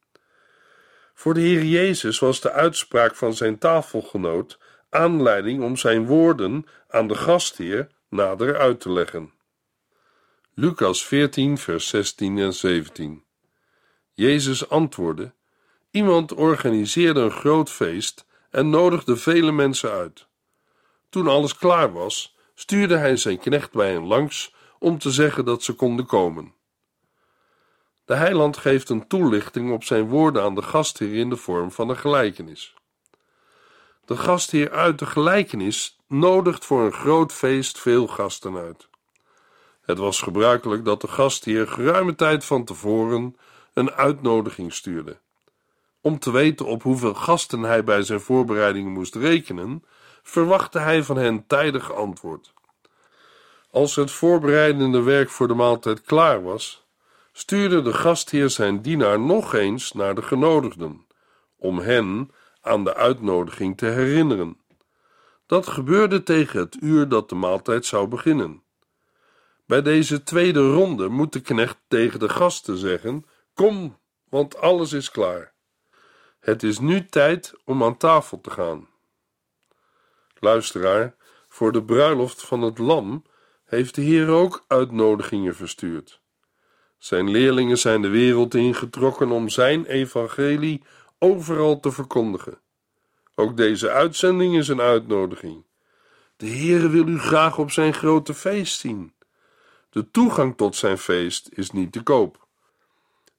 Voor 1.14 1.34
de 1.34 1.40
Heer 1.40 1.64
Jezus 1.64 2.20
was 2.20 2.42
de 2.42 2.52
uitspraak 2.52 3.16
van 3.16 3.34
zijn 3.34 3.58
tafelgenoot 3.58 4.60
aanleiding 4.90 5.64
om 5.64 5.78
zijn 5.78 6.06
woorden 6.06 6.66
aan 6.88 7.08
de 7.08 7.16
gastheer 7.16 7.88
nader 8.10 8.58
uit 8.58 8.80
te 8.80 8.92
leggen. 8.92 9.34
Lucas 10.54 11.06
14, 11.06 11.58
vers 11.58 11.88
16 11.88 12.38
en 12.38 12.54
17. 12.54 13.24
Jezus 14.14 14.70
antwoordde: 14.70 15.36
Iemand 15.92 16.34
organiseerde 16.34 17.20
een 17.20 17.32
groot 17.32 17.70
feest 17.70 18.26
en 18.50 18.70
nodigde 18.70 19.18
vele 19.18 19.52
mensen 19.52 19.92
uit. 19.92 20.28
Toen 21.10 21.28
alles 21.28 21.56
klaar 21.56 21.94
was, 21.94 22.36
stuurde 22.56 22.98
hij 22.98 23.18
zijn 23.18 23.40
knecht 23.40 23.72
bij 23.72 23.92
hen 23.92 24.06
langs 24.06 24.56
om 24.80 24.98
te 24.98 25.12
zeggen 25.12 25.46
dat 25.46 25.64
ze 25.64 25.74
konden 25.74 26.06
komen. 26.06 26.54
De 28.06 28.16
heiland 28.16 28.58
geeft 28.58 28.90
een 28.90 29.08
toelichting 29.08 29.72
op 29.72 29.84
zijn 29.84 30.08
woorden 30.08 30.44
aan 30.44 30.56
de 30.56 30.62
gastheer 30.62 31.16
in 31.16 31.30
de 31.30 31.36
vorm 31.36 31.72
van 31.72 31.90
een 31.90 31.98
gelijkenis. 31.98 32.76
De 34.06 34.18
gastheer 34.18 34.72
uit 34.72 35.00
de 35.00 35.06
gelijkenis 35.06 36.00
nodigt 36.08 36.66
voor 36.66 36.86
een 36.86 36.94
groot 36.94 37.34
feest 37.34 37.80
veel 37.80 38.08
gasten 38.08 38.58
uit. 38.58 38.90
Het 39.82 39.98
was 39.98 40.22
gebruikelijk 40.22 40.86
dat 40.86 41.02
de 41.02 41.08
gastheer 41.08 41.68
geruime 41.68 42.16
tijd 42.16 42.46
van 42.46 42.64
tevoren 42.64 43.38
een 43.74 43.92
uitnodiging 43.92 44.74
stuurde. 44.74 45.20
Om 46.08 46.20
te 46.20 46.32
weten 46.32 46.66
op 46.66 46.84
hoeveel 46.84 47.14
gasten 47.14 47.62
hij 47.62 47.84
bij 47.84 48.02
zijn 48.02 48.20
voorbereidingen 48.20 48.92
moest 48.92 49.16
rekenen, 49.16 49.84
verwachtte 50.24 50.80
hij 50.80 51.04
van 51.04 51.18
hen 51.18 51.48
tijdig 51.48 51.94
antwoord. 51.94 52.54
Als 53.72 53.96
het 53.96 54.12
voorbereidende 54.12 55.02
werk 55.02 55.30
voor 55.30 55.48
de 55.48 55.54
maaltijd 55.54 56.02
klaar 56.02 56.44
was, 56.44 56.86
stuurde 57.32 57.82
de 57.82 57.94
gastheer 57.94 58.50
zijn 58.50 58.82
dienaar 58.82 59.20
nog 59.20 59.54
eens 59.54 59.92
naar 59.92 60.16
de 60.16 60.22
genodigden, 60.22 61.06
om 61.58 61.80
hen 61.80 62.32
aan 62.62 62.84
de 62.84 62.96
uitnodiging 62.96 63.78
te 63.78 63.86
herinneren. 63.86 64.58
Dat 65.46 65.68
gebeurde 65.68 66.24
tegen 66.24 66.60
het 66.60 66.78
uur 66.82 67.10
dat 67.10 67.30
de 67.30 67.36
maaltijd 67.36 67.86
zou 67.86 68.08
beginnen. 68.08 68.64
Bij 69.66 69.82
deze 69.82 70.24
tweede 70.24 70.72
ronde 70.72 71.08
moet 71.08 71.34
de 71.34 71.42
knecht 71.42 71.78
tegen 71.88 72.20
de 72.20 72.30
gasten 72.30 72.78
zeggen: 72.78 73.26
Kom, 73.54 73.98
want 74.30 74.58
alles 74.58 74.94
is 74.94 75.12
klaar. 75.12 75.56
Het 76.48 76.64
is 76.64 76.80
nu 76.80 77.06
tijd 77.06 77.54
om 77.66 77.84
aan 77.84 77.98
tafel 77.98 78.42
te 78.42 78.50
gaan. 78.50 78.88
Luisteraar, 80.40 81.16
voor 81.48 81.72
de 81.72 81.84
bruiloft 81.84 82.42
van 82.42 82.62
het 82.62 82.78
Lam 82.78 83.24
heeft 83.66 83.96
de 83.96 84.02
Heer 84.02 84.30
ook 84.30 84.66
uitnodigingen 84.68 85.56
verstuurd. 85.56 86.22
Zijn 86.98 87.30
leerlingen 87.30 87.78
zijn 87.78 88.02
de 88.02 88.08
wereld 88.08 88.54
ingetrokken 88.54 89.32
om 89.32 89.50
zijn 89.50 89.86
evangelie 89.86 90.84
overal 91.20 91.80
te 91.80 91.92
verkondigen. 91.92 92.60
Ook 93.36 93.58
deze 93.58 93.90
uitzending 93.90 94.58
is 94.58 94.68
een 94.68 94.82
uitnodiging. 94.82 95.66
De 96.38 96.48
Heere 96.48 96.90
wil 96.90 97.08
u 97.08 97.20
graag 97.20 97.58
op 97.58 97.72
zijn 97.72 97.94
grote 97.94 98.34
feest 98.34 98.80
zien. 98.80 99.14
De 99.90 100.12
toegang 100.12 100.58
tot 100.58 100.76
zijn 100.76 100.98
feest 100.98 101.50
is 101.52 101.72
niet 101.72 101.92
te 101.92 102.04
koop. 102.04 102.47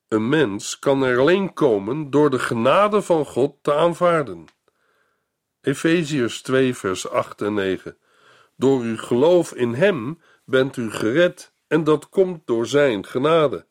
Een 0.09 0.29
mens 0.29 0.79
kan 0.79 1.03
er 1.03 1.19
alleen 1.19 1.53
komen 1.53 2.11
door 2.11 2.31
de 2.31 2.38
genade 2.38 3.03
van 3.03 3.25
God 3.25 3.57
te 3.62 3.75
aanvaarden. 3.75 4.45
Efeziërs 5.61 6.43
2, 6.43 6.75
vers 6.75 7.09
8 7.09 7.41
en 7.43 7.55
9. 7.55 7.97
Door 8.57 8.81
uw 8.81 8.97
geloof 8.97 9.53
in 9.53 9.75
Hem 9.75 10.21
bent 10.45 10.77
u 10.77 10.91
gered 10.91 11.53
en 11.67 11.85
dat 11.85 12.09
komt 12.09 12.47
door 12.47 12.67
Zijn 12.67 13.07
genade. 13.07 13.67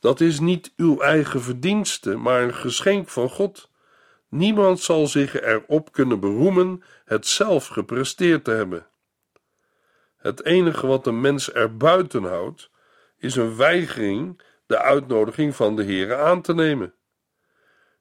Dat 0.00 0.20
is 0.20 0.40
niet 0.40 0.72
uw 0.76 1.00
eigen 1.00 1.42
verdienste, 1.42 2.16
maar 2.16 2.42
een 2.42 2.54
geschenk 2.54 3.08
van 3.08 3.30
God. 3.30 3.70
Niemand 4.28 4.80
zal 4.80 5.06
zich 5.06 5.40
erop 5.40 5.92
kunnen 5.92 6.20
beroemen 6.20 6.82
het 7.04 7.26
zelf 7.26 7.66
gepresteerd 7.66 8.44
te 8.44 8.50
hebben. 8.50 8.86
Het 10.16 10.44
enige 10.44 10.86
wat 10.86 11.06
een 11.06 11.20
mens 11.20 11.52
er 11.52 11.76
buiten 11.76 12.24
houdt, 12.24 12.70
is 13.18 13.36
een 13.36 13.56
weigering 13.56 14.42
de 14.74 14.80
uitnodiging 14.80 15.56
van 15.56 15.76
de 15.76 15.84
Heere 15.84 16.16
aan 16.16 16.42
te 16.42 16.54
nemen. 16.54 16.94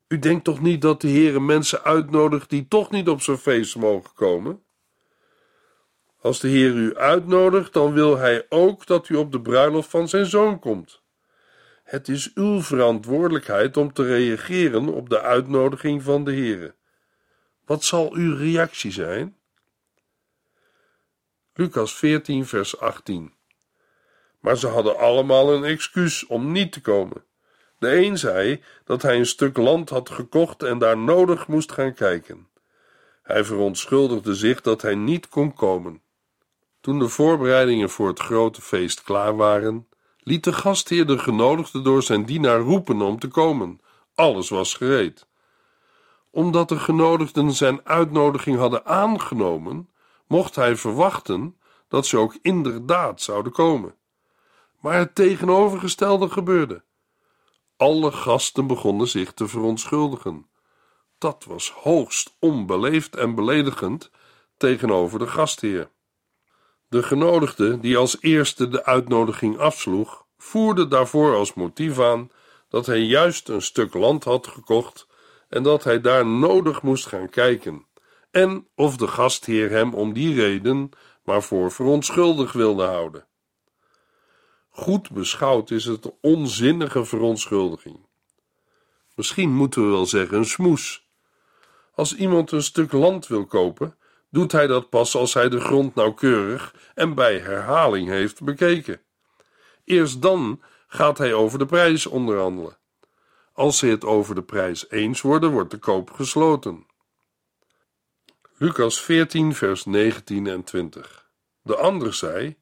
U 0.08 0.20
denkt 0.20 0.44
toch 0.44 0.62
niet 0.62 0.82
dat 0.82 1.02
de 1.02 1.10
Heere 1.10 1.40
mensen 1.40 1.84
uitnodigt 1.84 2.50
die 2.50 2.68
toch 2.68 2.92
niet 2.92 3.10
op 3.10 3.22
zijn 3.22 3.38
feest 3.38 3.76
mogen 3.76 4.14
komen? 4.14 4.64
Als 6.22 6.40
de 6.40 6.48
Heer 6.48 6.74
u 6.76 6.96
uitnodigt, 6.96 7.74
dan 7.74 7.94
wil 7.94 8.18
Hij 8.18 8.46
ook 8.50 8.86
dat 8.86 9.10
u 9.10 9.16
op 9.16 9.32
de 9.32 9.42
bruiloft 9.42 9.90
van 9.90 10.08
zijn 10.08 10.26
zoon 10.26 10.60
komt. 10.60 11.02
Het 11.84 12.08
is 12.08 12.32
uw 12.34 12.62
verantwoordelijkheid 12.62 13.78
om 13.78 13.94
te 13.94 14.04
reageren 14.04 14.88
op 14.88 15.10
de 15.10 15.22
uitnodiging 15.22 16.04
van 16.04 16.24
de 16.24 16.32
Heere. 16.32 16.76
Wat 17.66 17.84
zal 17.84 18.14
uw 18.14 18.36
reactie 18.36 18.92
zijn? 18.92 19.38
Lucas 21.54 21.96
14, 21.96 22.46
vers 22.46 22.80
18 22.80 23.34
maar 24.44 24.58
ze 24.58 24.68
hadden 24.68 24.98
allemaal 24.98 25.54
een 25.54 25.64
excuus 25.64 26.26
om 26.26 26.52
niet 26.52 26.72
te 26.72 26.82
komen. 26.82 27.24
De 27.78 27.96
een 27.96 28.18
zei 28.18 28.64
dat 28.86 29.02
hij 29.02 29.18
een 29.18 29.26
stuk 29.26 29.58
land 29.58 29.90
had 29.90 30.10
gekocht 30.10 30.64
en 30.64 30.78
daar 30.78 30.98
nodig 30.98 31.48
moest 31.48 31.72
gaan 31.72 31.94
kijken. 31.94 32.48
Hij 33.22 33.44
verontschuldigde 33.44 34.36
zich 34.36 34.62
dat 34.62 34.82
hij 34.82 34.96
niet 34.96 35.30
kon 35.30 35.54
komen. 35.54 36.02
Toen 36.82 37.00
de 37.00 37.08
voorbereidingen 37.08 37.90
voor 37.90 38.08
het 38.08 38.20
grote 38.20 38.62
feest 38.62 39.04
klaar 39.04 39.36
waren, 39.36 39.88
liet 40.18 40.44
de 40.44 40.54
gastheer 40.54 41.06
de 41.06 41.18
genodigde 41.18 41.82
door 41.82 42.04
zijn 42.04 42.26
dienaar 42.26 42.60
roepen 42.60 43.02
om 43.02 43.20
te 43.20 43.28
komen. 43.28 43.82
Alles 44.16 44.50
was 44.50 44.74
gereed. 44.74 45.28
Omdat 46.32 46.70
de 46.70 46.80
genodigden 46.80 47.52
zijn 47.52 47.80
uitnodiging 47.84 48.58
hadden 48.58 48.86
aangenomen, 48.86 49.90
mocht 50.28 50.56
hij 50.56 50.76
verwachten 50.76 51.58
dat 51.88 52.06
ze 52.06 52.18
ook 52.18 52.38
inderdaad 52.42 53.22
zouden 53.22 53.52
komen. 53.52 53.96
Maar 54.84 54.98
het 54.98 55.16
tegenovergestelde 55.16 56.30
gebeurde. 56.30 56.84
Alle 57.78 58.12
gasten 58.12 58.68
begonnen 58.68 59.08
zich 59.08 59.34
te 59.34 59.48
verontschuldigen. 59.48 60.48
Dat 61.18 61.44
was 61.48 61.72
hoogst 61.72 62.36
onbeleefd 62.40 63.16
en 63.16 63.36
beledigend 63.36 64.12
tegenover 64.58 65.20
de 65.20 65.28
gastheer. 65.28 65.90
De 66.88 67.04
genodigde, 67.04 67.80
die 67.80 67.98
als 67.98 68.18
eerste 68.22 68.70
de 68.70 68.86
uitnodiging 68.86 69.58
afsloeg, 69.58 70.26
voerde 70.38 70.88
daarvoor 70.88 71.36
als 71.36 71.54
motief 71.54 72.00
aan 72.00 72.32
dat 72.70 72.86
hij 72.86 73.00
juist 73.00 73.50
een 73.50 73.62
stuk 73.62 73.94
land 73.94 74.24
had 74.24 74.48
gekocht 74.48 75.08
en 75.50 75.64
dat 75.64 75.84
hij 75.84 76.02
daar 76.02 76.26
nodig 76.26 76.82
moest 76.82 77.06
gaan 77.06 77.30
kijken, 77.30 77.88
en 78.32 78.68
of 78.76 78.98
de 78.98 79.08
gastheer 79.08 79.70
hem 79.70 79.94
om 79.94 80.14
die 80.14 80.36
reden 80.36 80.90
maar 81.24 81.44
voor 81.44 81.72
verontschuldigd 81.72 82.54
wilde 82.54 82.84
houden. 82.84 83.28
Goed 84.76 85.12
beschouwd 85.12 85.72
is 85.72 85.86
het 85.86 86.12
onzinnige 86.22 87.06
verontschuldiging. 87.06 88.06
Misschien 89.16 89.56
moeten 89.56 89.86
we 89.86 89.92
wel 89.92 90.06
zeggen 90.06 90.38
een 90.38 90.46
smoes. 90.46 91.08
Als 91.96 92.16
iemand 92.16 92.52
een 92.52 92.64
stuk 92.64 92.92
land 92.92 93.28
wil 93.28 93.46
kopen, 93.46 93.98
doet 94.30 94.52
hij 94.52 94.68
dat 94.68 94.90
pas 94.90 95.16
als 95.16 95.34
hij 95.34 95.50
de 95.50 95.60
grond 95.60 95.96
nauwkeurig 95.96 96.76
en 96.96 97.14
bij 97.14 97.40
herhaling 97.40 98.10
heeft 98.10 98.44
bekeken. 98.44 99.02
Eerst 99.84 100.22
dan 100.22 100.62
gaat 100.88 101.18
hij 101.18 101.34
over 101.34 101.60
de 101.60 101.66
prijs 101.66 102.06
onderhandelen. 102.06 102.78
Als 103.54 103.78
ze 103.78 103.86
het 103.86 104.06
over 104.06 104.36
de 104.36 104.44
prijs 104.44 104.90
eens 104.90 105.22
worden, 105.22 105.52
wordt 105.52 105.72
de 105.72 105.78
koop 105.78 106.12
gesloten. 106.12 106.86
Lucas 108.58 109.02
14, 109.02 109.56
vers 109.56 109.86
19 109.86 110.48
en 110.48 110.64
20. 110.64 111.30
De 111.62 111.76
ander 111.76 112.14
zei 112.14 112.58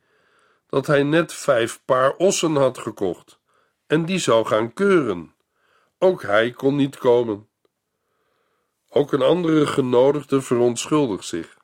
dat 0.72 0.88
hij 0.88 1.04
net 1.04 1.34
vijf 1.34 1.82
paar 1.86 2.16
ossen 2.16 2.56
had 2.56 2.78
gekocht 2.78 3.40
en 3.88 4.06
die 4.06 4.20
zou 4.20 4.46
gaan 4.46 4.74
keuren. 4.74 5.36
Ook 6.00 6.22
hij 6.22 6.52
kon 6.52 6.76
niet 6.76 6.98
komen. 6.98 7.48
Ook 8.90 9.12
een 9.12 9.22
andere 9.22 9.68
genodigde 9.68 10.42
verontschuldigt 10.42 11.26
zich. 11.26 11.58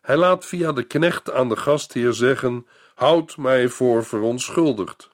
Hij 0.00 0.16
laat 0.16 0.46
via 0.46 0.72
de 0.72 0.82
knecht 0.82 1.30
aan 1.30 1.48
de 1.48 1.56
gastheer 1.56 2.12
zeggen: 2.12 2.66
Houd 2.94 3.36
mij 3.36 3.68
voor 3.68 4.04
verontschuldigd. 4.04 5.10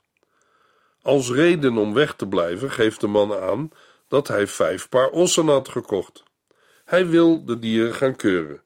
Als 1.02 1.31
reden 1.31 1.76
om 1.76 1.95
weg 1.95 2.14
te 2.14 2.28
blijven 2.28 2.71
geeft 2.71 3.00
de 3.00 3.07
man 3.07 3.35
aan 3.40 3.71
dat 4.09 4.28
hij 4.28 4.47
vijf 4.47 4.88
paar 4.88 5.09
ossen 5.09 5.47
had 5.47 5.69
gekocht. 5.69 6.23
Hij 6.85 7.07
wil 7.07 7.45
de 7.45 7.59
dieren 7.59 7.95
gaan 7.95 8.16
keuren. 8.16 8.62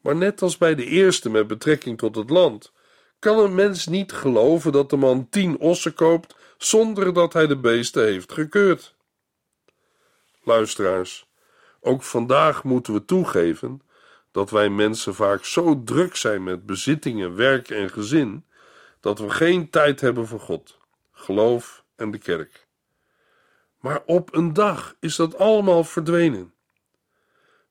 Maar 0.00 0.16
net 0.16 0.42
als 0.42 0.58
bij 0.58 0.74
de 0.74 0.84
eerste 0.84 1.30
met 1.30 1.46
betrekking 1.46 1.98
tot 1.98 2.16
het 2.16 2.30
land, 2.30 2.72
kan 3.18 3.38
een 3.38 3.54
mens 3.54 3.86
niet 3.86 4.12
geloven 4.12 4.72
dat 4.72 4.90
de 4.90 4.96
man 4.96 5.28
tien 5.28 5.58
ossen 5.58 5.94
koopt 5.94 6.36
zonder 6.58 7.14
dat 7.14 7.32
hij 7.32 7.46
de 7.46 7.56
beesten 7.56 8.04
heeft 8.04 8.32
gekeurd. 8.32 8.94
Luisteraars, 10.42 11.28
ook 11.80 12.02
vandaag 12.02 12.64
moeten 12.64 12.92
we 12.92 13.04
toegeven 13.04 13.80
dat 14.30 14.50
wij 14.50 14.68
mensen 14.68 15.14
vaak 15.14 15.44
zo 15.44 15.82
druk 15.84 16.16
zijn 16.16 16.42
met 16.42 16.66
bezittingen, 16.66 17.36
werk 17.36 17.70
en 17.70 17.90
gezin, 17.90 18.44
dat 19.00 19.18
we 19.18 19.30
geen 19.30 19.70
tijd 19.70 20.00
hebben 20.00 20.26
voor 20.26 20.40
God, 20.40 20.78
geloof 21.12 21.84
en 21.96 22.10
de 22.10 22.18
kerk. 22.18 22.66
Maar 23.80 24.02
op 24.06 24.34
een 24.34 24.52
dag 24.52 24.96
is 25.00 25.16
dat 25.16 25.38
allemaal 25.38 25.84
verdwenen. 25.84 26.54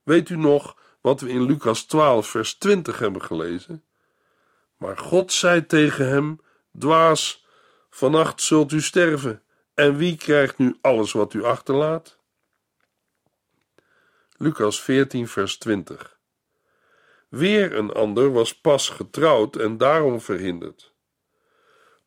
Weet 0.04 0.30
u 0.30 0.38
nog 0.38 0.78
wat 1.02 1.22
we 1.22 1.30
in 1.30 1.46
Lucas 1.46 1.84
12, 1.84 2.28
vers 2.28 2.54
20 2.54 3.00
hebben 3.00 3.22
gelezen? 3.22 3.84
Maar 4.78 4.98
God 4.98 5.32
zei 5.32 5.66
tegen 5.66 6.08
hem: 6.08 6.42
Dwaas, 6.80 7.46
vannacht 7.90 8.42
zult 8.42 8.72
u 8.72 8.82
sterven. 8.82 9.44
En 9.74 9.98
wie 9.98 10.18
krijgt 10.18 10.58
nu 10.58 10.78
alles 10.82 11.12
wat 11.12 11.34
u 11.34 11.44
achterlaat? 11.44 12.18
Lucas 14.38 14.82
14, 14.82 15.28
vers 15.28 15.58
20. 15.58 16.18
Weer 17.30 17.76
een 17.76 17.92
ander 17.92 18.32
was 18.32 18.60
pas 18.60 18.90
getrouwd 18.90 19.56
en 19.56 19.78
daarom 19.78 20.22
verhinderd. 20.22 20.94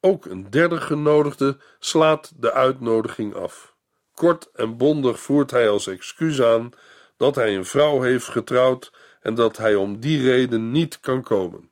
Ook 0.01 0.25
een 0.25 0.51
derde 0.51 0.81
genodigde 0.81 1.59
slaat 1.79 2.33
de 2.37 2.53
uitnodiging 2.53 3.35
af. 3.35 3.77
Kort 4.15 4.51
en 4.53 4.77
bondig 4.77 5.21
voert 5.21 5.51
hij 5.51 5.69
als 5.69 5.87
excuus 5.87 6.43
aan 6.43 6.71
dat 7.17 7.35
hij 7.35 7.57
een 7.57 7.65
vrouw 7.65 8.01
heeft 8.01 8.29
getrouwd 8.29 8.93
en 9.21 9.35
dat 9.35 9.57
hij 9.57 9.75
om 9.75 10.01
die 10.01 10.23
reden 10.23 10.71
niet 10.71 11.01
kan 11.01 11.23
komen. 11.23 11.71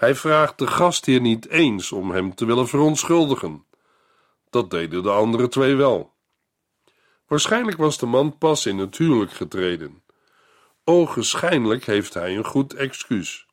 Hij 0.00 0.14
vraagt 0.14 0.58
de 0.58 0.66
gastheer 0.66 1.20
niet 1.20 1.48
eens 1.48 1.92
om 1.92 2.10
hem 2.10 2.34
te 2.34 2.44
willen 2.44 2.68
verontschuldigen. 2.68 3.64
Dat 4.50 4.70
deden 4.70 5.02
de 5.02 5.10
andere 5.10 5.48
twee 5.48 5.74
wel. 5.74 6.14
Waarschijnlijk 7.26 7.76
was 7.76 7.98
de 7.98 8.06
man 8.06 8.38
pas 8.38 8.66
in 8.66 8.78
het 8.78 8.96
huwelijk 8.96 9.32
getreden. 9.32 10.02
Ogenschijnlijk 10.84 11.84
heeft 11.84 12.14
hij 12.14 12.36
een 12.36 12.44
goed 12.44 12.74
excuus. 12.74 13.46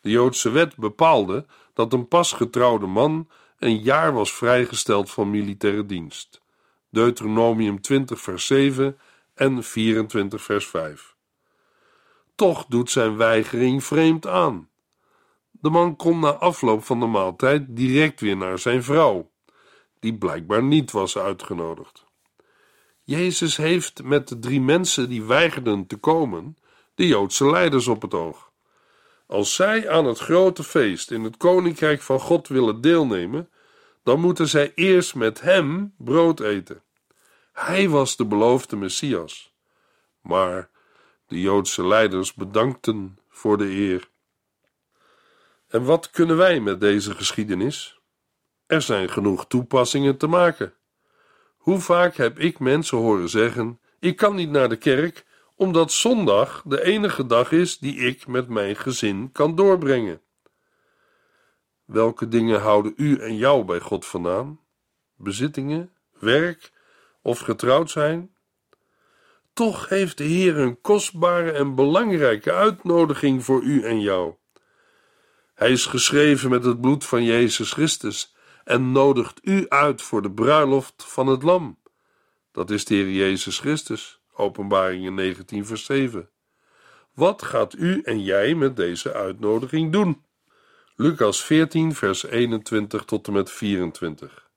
De 0.00 0.10
Joodse 0.10 0.50
wet 0.50 0.76
bepaalde 0.76 1.46
dat 1.72 1.92
een 1.92 2.08
pas 2.08 2.32
getrouwde 2.32 2.86
man 2.86 3.28
een 3.58 3.78
jaar 3.82 4.12
was 4.12 4.32
vrijgesteld 4.32 5.10
van 5.10 5.30
militaire 5.30 5.86
dienst. 5.86 6.40
Deuteronomium 6.90 7.80
20 7.80 8.20
vers 8.20 8.46
7 8.46 8.98
en 9.34 9.64
24 9.64 10.42
vers 10.42 10.66
5. 10.66 11.14
Toch 12.34 12.66
doet 12.68 12.90
zijn 12.90 13.16
weigering 13.16 13.84
vreemd 13.84 14.26
aan. 14.26 14.72
De 15.64 15.70
man 15.70 15.96
komt 15.96 16.20
na 16.20 16.32
afloop 16.32 16.84
van 16.84 17.00
de 17.00 17.06
maaltijd 17.06 17.64
direct 17.68 18.20
weer 18.20 18.36
naar 18.36 18.58
zijn 18.58 18.82
vrouw, 18.82 19.30
die 20.00 20.18
blijkbaar 20.18 20.62
niet 20.62 20.90
was 20.90 21.18
uitgenodigd. 21.18 22.04
Jezus 23.02 23.56
heeft 23.56 24.02
met 24.02 24.28
de 24.28 24.38
drie 24.38 24.60
mensen 24.60 25.08
die 25.08 25.22
weigerden 25.22 25.86
te 25.86 25.96
komen, 25.96 26.56
de 26.94 27.06
Joodse 27.06 27.50
leiders 27.50 27.86
op 27.86 28.02
het 28.02 28.14
oog. 28.14 28.50
Als 29.26 29.54
zij 29.54 29.90
aan 29.90 30.04
het 30.04 30.18
grote 30.18 30.64
feest 30.64 31.10
in 31.10 31.22
het 31.22 31.36
koninkrijk 31.36 32.02
van 32.02 32.20
God 32.20 32.48
willen 32.48 32.80
deelnemen, 32.80 33.50
dan 34.02 34.20
moeten 34.20 34.48
zij 34.48 34.72
eerst 34.74 35.14
met 35.14 35.40
hem 35.40 35.94
brood 35.96 36.40
eten. 36.40 36.82
Hij 37.52 37.88
was 37.88 38.16
de 38.16 38.26
beloofde 38.26 38.76
Messias. 38.76 39.54
Maar 40.20 40.70
de 41.26 41.40
Joodse 41.40 41.86
leiders 41.86 42.34
bedankten 42.34 43.18
voor 43.28 43.58
de 43.58 43.70
eer. 43.70 44.12
En 45.74 45.84
wat 45.84 46.10
kunnen 46.10 46.36
wij 46.36 46.60
met 46.60 46.80
deze 46.80 47.14
geschiedenis? 47.14 48.00
Er 48.66 48.82
zijn 48.82 49.10
genoeg 49.10 49.46
toepassingen 49.46 50.16
te 50.16 50.26
maken. 50.26 50.74
Hoe 51.56 51.78
vaak 51.78 52.16
heb 52.16 52.38
ik 52.38 52.58
mensen 52.58 52.98
horen 52.98 53.28
zeggen: 53.28 53.80
Ik 53.98 54.16
kan 54.16 54.34
niet 54.34 54.50
naar 54.50 54.68
de 54.68 54.76
kerk, 54.76 55.24
omdat 55.56 55.92
zondag 55.92 56.62
de 56.66 56.82
enige 56.82 57.26
dag 57.26 57.52
is 57.52 57.78
die 57.78 57.96
ik 57.96 58.26
met 58.26 58.48
mijn 58.48 58.76
gezin 58.76 59.32
kan 59.32 59.54
doorbrengen. 59.54 60.20
Welke 61.84 62.28
dingen 62.28 62.60
houden 62.60 62.92
u 62.96 63.16
en 63.16 63.36
jou 63.36 63.64
bij 63.64 63.80
God 63.80 64.06
vandaan? 64.06 64.60
Bezittingen, 65.16 65.92
werk 66.18 66.72
of 67.22 67.38
getrouwd 67.38 67.90
zijn? 67.90 68.34
Toch 69.52 69.88
heeft 69.88 70.18
de 70.18 70.24
Heer 70.24 70.56
een 70.56 70.80
kostbare 70.80 71.50
en 71.50 71.74
belangrijke 71.74 72.52
uitnodiging 72.52 73.44
voor 73.44 73.62
u 73.62 73.82
en 73.82 74.00
jou. 74.00 74.34
Hij 75.54 75.70
is 75.70 75.86
geschreven 75.86 76.50
met 76.50 76.64
het 76.64 76.80
bloed 76.80 77.04
van 77.04 77.24
Jezus 77.24 77.72
Christus 77.72 78.34
en 78.64 78.92
nodigt 78.92 79.40
u 79.42 79.68
uit 79.68 80.02
voor 80.02 80.22
de 80.22 80.30
bruiloft 80.30 81.04
van 81.06 81.26
het 81.26 81.42
Lam. 81.42 81.78
Dat 82.52 82.70
is 82.70 82.84
de 82.84 82.94
Heer 82.94 83.10
Jezus 83.10 83.58
Christus, 83.58 84.20
Openbaringen 84.32 85.14
19, 85.14 85.66
vers 85.66 85.84
7. 85.84 86.28
Wat 87.12 87.42
gaat 87.42 87.74
u 87.74 88.02
en 88.02 88.22
jij 88.22 88.54
met 88.54 88.76
deze 88.76 89.12
uitnodiging 89.12 89.92
doen? 89.92 90.24
Lucas 90.96 91.44
14, 91.44 91.94
vers 91.94 92.24
21 92.24 93.04
tot 93.04 93.26
en 93.26 93.32
met 93.32 93.50
24. 93.50 94.48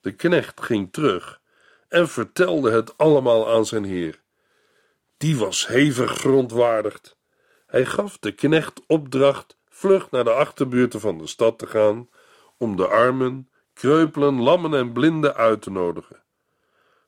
De 0.00 0.12
knecht 0.12 0.60
ging 0.60 0.92
terug 0.92 1.40
en 1.88 2.08
vertelde 2.08 2.70
het 2.70 2.98
allemaal 2.98 3.52
aan 3.52 3.66
zijn 3.66 3.84
heer. 3.84 4.20
Die 5.16 5.36
was 5.36 5.66
hevig 5.66 6.18
verontwaardigd. 6.18 7.16
Hij 7.66 7.86
gaf 7.86 8.18
de 8.18 8.32
knecht 8.32 8.80
opdracht 8.86 9.56
vlug 9.76 10.10
naar 10.10 10.24
de 10.24 10.30
achterbuurten 10.30 11.00
van 11.00 11.18
de 11.18 11.26
stad 11.26 11.58
te 11.58 11.66
gaan 11.66 12.08
om 12.58 12.76
de 12.76 12.86
armen, 12.86 13.50
kreupelen, 13.74 14.40
lammen 14.40 14.74
en 14.74 14.92
blinden 14.92 15.34
uit 15.34 15.62
te 15.62 15.70
nodigen. 15.70 16.22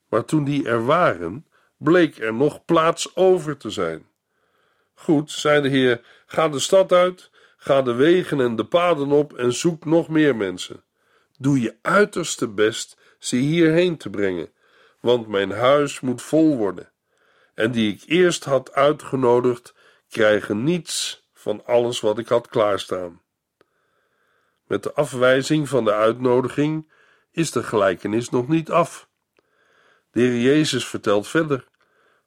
Maar 0.09 0.25
toen 0.25 0.45
die 0.45 0.69
er 0.69 0.85
waren, 0.85 1.47
bleek 1.77 2.19
er 2.19 2.35
nog 2.35 2.65
plaats 2.65 3.17
over 3.17 3.57
te 3.57 3.71
zijn. 3.71 4.07
Goed, 4.95 5.31
zei 5.31 5.63
de 5.63 5.69
Heer, 5.69 6.01
ga 6.27 6.49
de 6.49 6.59
stad 6.59 6.93
uit, 6.93 7.31
ga 7.57 7.83
de 7.83 7.95
wegen 7.95 8.41
en 8.41 8.57
de 8.57 8.65
paden 8.65 9.13
op 9.13 9.33
en 9.33 9.53
zoek 9.53 9.85
nog 9.85 10.09
meer 10.09 10.37
mensen. 10.37 10.83
Doe 11.39 11.61
je 11.61 11.77
uiterste 11.83 12.49
best 12.49 12.97
ze 13.19 13.37
hierheen 13.37 13.97
te 13.97 14.11
brengen, 14.11 14.53
want 15.01 15.27
mijn 15.29 15.51
huis 15.51 16.01
moet 16.01 16.23
vol 16.23 16.57
worden. 16.57 16.93
En 17.55 17.71
die 17.71 17.93
ik 17.93 18.03
eerst 18.07 18.45
had 18.45 18.73
uitgenodigd, 18.73 19.75
krijgen 20.09 20.65
niets 20.65 21.28
van 21.49 21.67
alles 21.67 22.01
wat 22.01 22.19
ik 22.19 22.29
had 22.29 22.49
klaarstaan. 22.49 23.23
Met 24.67 24.83
de 24.83 24.93
afwijzing 24.93 25.69
van 25.69 25.85
de 25.85 25.93
uitnodiging 25.93 26.93
is 27.31 27.51
de 27.51 27.63
gelijkenis 27.63 28.31
nog 28.31 28.49
niet 28.49 28.71
af. 28.71 29.09
De 30.11 30.21
Heer 30.21 30.41
Jezus 30.41 30.87
vertelt 30.87 31.29
verder: 31.29 31.69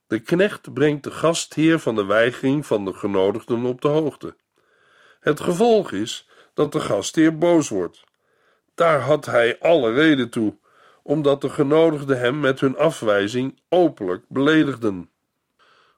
De 0.07 0.19
knecht 0.19 0.73
brengt 0.73 1.03
de 1.03 1.11
gastheer 1.11 1.79
van 1.79 1.95
de 1.95 2.05
weigering 2.05 2.65
van 2.65 2.85
de 2.85 2.93
genodigden 2.93 3.65
op 3.65 3.81
de 3.81 3.87
hoogte. 3.87 4.35
Het 5.19 5.39
gevolg 5.39 5.91
is 5.91 6.29
dat 6.53 6.71
de 6.71 6.79
gastheer 6.79 7.37
boos 7.37 7.69
wordt. 7.69 8.03
Daar 8.75 9.01
had 9.01 9.25
hij 9.25 9.59
alle 9.59 9.93
reden 9.93 10.29
toe, 10.29 10.57
omdat 11.03 11.41
de 11.41 11.49
genodigden 11.49 12.19
hem 12.19 12.39
met 12.39 12.59
hun 12.59 12.77
afwijzing 12.77 13.61
openlijk 13.69 14.25
beledigden. 14.27 15.09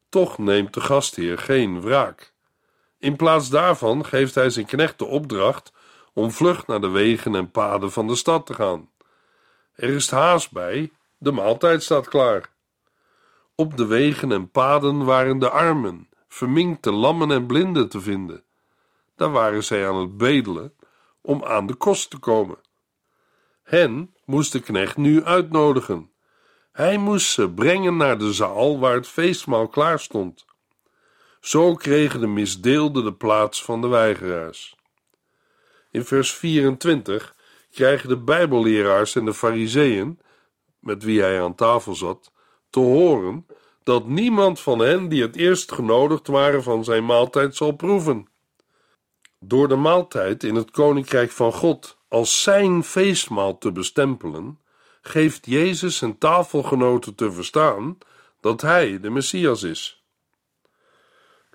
Toch 0.09 0.37
neemt 0.37 0.73
de 0.73 0.81
gastheer 0.81 1.37
geen 1.37 1.81
wraak. 1.81 2.32
In 3.03 3.15
plaats 3.15 3.49
daarvan 3.49 4.05
geeft 4.05 4.35
hij 4.35 4.49
zijn 4.49 4.65
knecht 4.65 4.99
de 4.99 5.05
opdracht 5.05 5.73
om 6.13 6.31
vlug 6.31 6.67
naar 6.67 6.81
de 6.81 6.87
wegen 6.87 7.35
en 7.35 7.51
paden 7.51 7.91
van 7.91 8.07
de 8.07 8.15
stad 8.15 8.45
te 8.45 8.53
gaan. 8.53 8.89
Er 9.75 9.89
is 9.89 10.11
haast 10.11 10.51
bij, 10.51 10.91
de 11.17 11.31
maaltijd 11.31 11.83
staat 11.83 12.07
klaar. 12.07 12.49
Op 13.55 13.77
de 13.77 13.85
wegen 13.85 14.31
en 14.31 14.49
paden 14.49 15.05
waren 15.05 15.39
de 15.39 15.49
armen, 15.49 16.09
verminkte 16.27 16.91
lammen 16.91 17.31
en 17.31 17.45
blinden 17.45 17.89
te 17.89 18.01
vinden. 18.01 18.43
Daar 19.15 19.31
waren 19.31 19.63
zij 19.63 19.87
aan 19.87 19.97
het 19.97 20.17
bedelen 20.17 20.73
om 21.21 21.43
aan 21.43 21.67
de 21.67 21.75
kost 21.75 22.09
te 22.09 22.17
komen. 22.17 22.57
Hen 23.63 24.15
moest 24.25 24.51
de 24.51 24.59
knecht 24.59 24.97
nu 24.97 25.23
uitnodigen. 25.23 26.11
Hij 26.71 26.97
moest 26.97 27.31
ze 27.31 27.49
brengen 27.49 27.97
naar 27.97 28.17
de 28.17 28.33
zaal 28.33 28.79
waar 28.79 28.95
het 28.95 29.07
feestmaal 29.07 29.67
klaar 29.67 29.99
stond. 29.99 30.45
Zo 31.43 31.75
kregen 31.75 32.19
de 32.19 32.27
misdeelden 32.27 33.03
de 33.03 33.13
plaats 33.13 33.63
van 33.63 33.81
de 33.81 33.87
weigeraars. 33.87 34.75
In 35.91 36.05
vers 36.05 36.33
24 36.33 37.35
krijgen 37.71 38.09
de 38.09 38.17
Bijbelleraars 38.17 39.15
en 39.15 39.25
de 39.25 39.33
Fariseeën, 39.33 40.19
met 40.79 41.03
wie 41.03 41.21
hij 41.21 41.41
aan 41.41 41.55
tafel 41.55 41.95
zat, 41.95 42.31
te 42.69 42.79
horen 42.79 43.45
dat 43.83 44.07
niemand 44.07 44.59
van 44.59 44.79
hen 44.79 45.09
die 45.09 45.21
het 45.21 45.35
eerst 45.35 45.71
genodigd 45.71 46.27
waren 46.27 46.63
van 46.63 46.83
zijn 46.83 47.05
maaltijd 47.05 47.55
zal 47.55 47.71
proeven. 47.71 48.27
Door 49.39 49.67
de 49.67 49.75
maaltijd 49.75 50.43
in 50.43 50.55
het 50.55 50.71
koninkrijk 50.71 51.31
van 51.31 51.53
God 51.53 51.97
als 52.07 52.43
zijn 52.43 52.83
feestmaal 52.83 53.57
te 53.57 53.71
bestempelen, 53.71 54.59
geeft 55.01 55.45
Jezus 55.45 55.97
zijn 55.97 56.17
tafelgenoten 56.17 57.15
te 57.15 57.31
verstaan 57.31 57.97
dat 58.39 58.61
hij 58.61 58.99
de 58.99 59.09
Messias 59.09 59.63
is. 59.63 60.02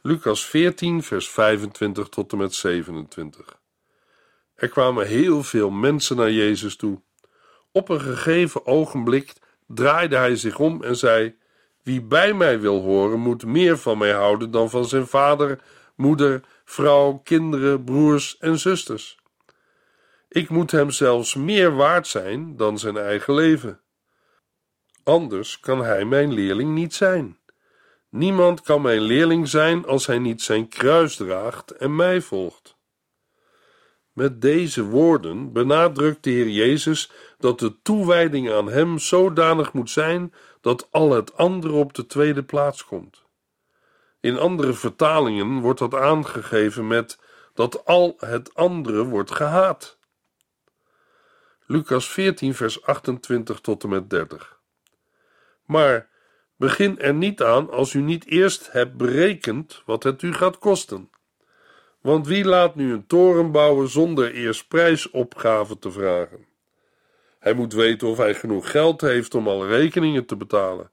Lucas 0.02 0.46
14, 0.46 1.02
vers 1.02 1.28
25 1.28 2.08
tot 2.08 2.32
en 2.32 2.38
met 2.38 2.54
27. 2.54 3.58
Er 4.54 4.68
kwamen 4.68 5.06
heel 5.06 5.42
veel 5.42 5.70
mensen 5.70 6.16
naar 6.16 6.30
Jezus 6.30 6.76
toe. 6.76 7.02
Op 7.72 7.88
een 7.88 8.00
gegeven 8.00 8.66
ogenblik 8.66 9.32
draaide 9.66 10.16
hij 10.16 10.36
zich 10.36 10.58
om 10.58 10.82
en 10.82 10.96
zei: 10.96 11.36
Wie 11.82 12.02
bij 12.02 12.34
mij 12.34 12.60
wil 12.60 12.80
horen, 12.80 13.18
moet 13.18 13.44
meer 13.44 13.78
van 13.78 13.98
mij 13.98 14.12
houden 14.12 14.50
dan 14.50 14.70
van 14.70 14.84
zijn 14.84 15.06
vader, 15.06 15.62
moeder, 15.94 16.40
vrouw, 16.64 17.20
kinderen, 17.24 17.84
broers 17.84 18.38
en 18.38 18.58
zusters. 18.58 19.18
Ik 20.28 20.48
moet 20.48 20.70
hem 20.70 20.90
zelfs 20.90 21.34
meer 21.34 21.74
waard 21.74 22.06
zijn 22.06 22.56
dan 22.56 22.78
zijn 22.78 22.96
eigen 22.96 23.34
leven. 23.34 23.80
Anders 25.02 25.60
kan 25.60 25.84
hij 25.84 26.04
mijn 26.04 26.32
leerling 26.32 26.74
niet 26.74 26.94
zijn. 26.94 27.37
Niemand 28.08 28.60
kan 28.60 28.82
mijn 28.82 29.00
leerling 29.00 29.48
zijn 29.48 29.86
als 29.86 30.06
hij 30.06 30.18
niet 30.18 30.42
zijn 30.42 30.68
kruis 30.68 31.16
draagt 31.16 31.70
en 31.70 31.96
mij 31.96 32.20
volgt. 32.20 32.76
Met 34.12 34.40
deze 34.40 34.84
woorden 34.84 35.52
benadrukt 35.52 36.24
de 36.24 36.30
Heer 36.30 36.48
Jezus 36.48 37.10
dat 37.38 37.58
de 37.58 37.82
toewijding 37.82 38.50
aan 38.50 38.68
Hem 38.68 38.98
zodanig 38.98 39.72
moet 39.72 39.90
zijn 39.90 40.34
dat 40.60 40.88
al 40.90 41.10
het 41.10 41.36
andere 41.36 41.72
op 41.72 41.94
de 41.94 42.06
tweede 42.06 42.42
plaats 42.42 42.84
komt. 42.84 43.24
In 44.20 44.38
andere 44.38 44.72
vertalingen 44.72 45.60
wordt 45.60 45.78
dat 45.78 45.94
aangegeven 45.94 46.86
met 46.86 47.18
dat 47.54 47.84
al 47.84 48.14
het 48.18 48.54
andere 48.54 49.04
wordt 49.04 49.30
gehaat. 49.30 49.98
Lucas 51.66 52.08
14, 52.08 52.54
vers 52.54 52.82
28 52.82 53.60
tot 53.60 53.82
en 53.82 53.88
met 53.88 54.10
30. 54.10 54.60
Maar 55.64 56.08
begin 56.58 56.98
er 56.98 57.14
niet 57.14 57.42
aan 57.42 57.70
als 57.70 57.94
u 57.94 58.00
niet 58.00 58.26
eerst 58.26 58.72
hebt 58.72 58.96
berekend 58.96 59.82
wat 59.86 60.02
het 60.02 60.22
u 60.22 60.32
gaat 60.32 60.58
kosten. 60.58 61.10
Want 62.00 62.26
wie 62.26 62.44
laat 62.44 62.74
nu 62.74 62.92
een 62.92 63.06
toren 63.06 63.52
bouwen 63.52 63.88
zonder 63.88 64.32
eerst 64.32 64.68
prijsopgave 64.68 65.78
te 65.78 65.90
vragen? 65.90 66.46
Hij 67.38 67.54
moet 67.54 67.72
weten 67.72 68.08
of 68.08 68.16
hij 68.16 68.34
genoeg 68.34 68.70
geld 68.70 69.00
heeft 69.00 69.34
om 69.34 69.48
alle 69.48 69.66
rekeningen 69.66 70.26
te 70.26 70.36
betalen. 70.36 70.90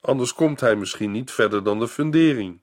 Anders 0.00 0.34
komt 0.34 0.60
hij 0.60 0.76
misschien 0.76 1.10
niet 1.10 1.30
verder 1.30 1.64
dan 1.64 1.78
de 1.78 1.88
fundering. 1.88 2.60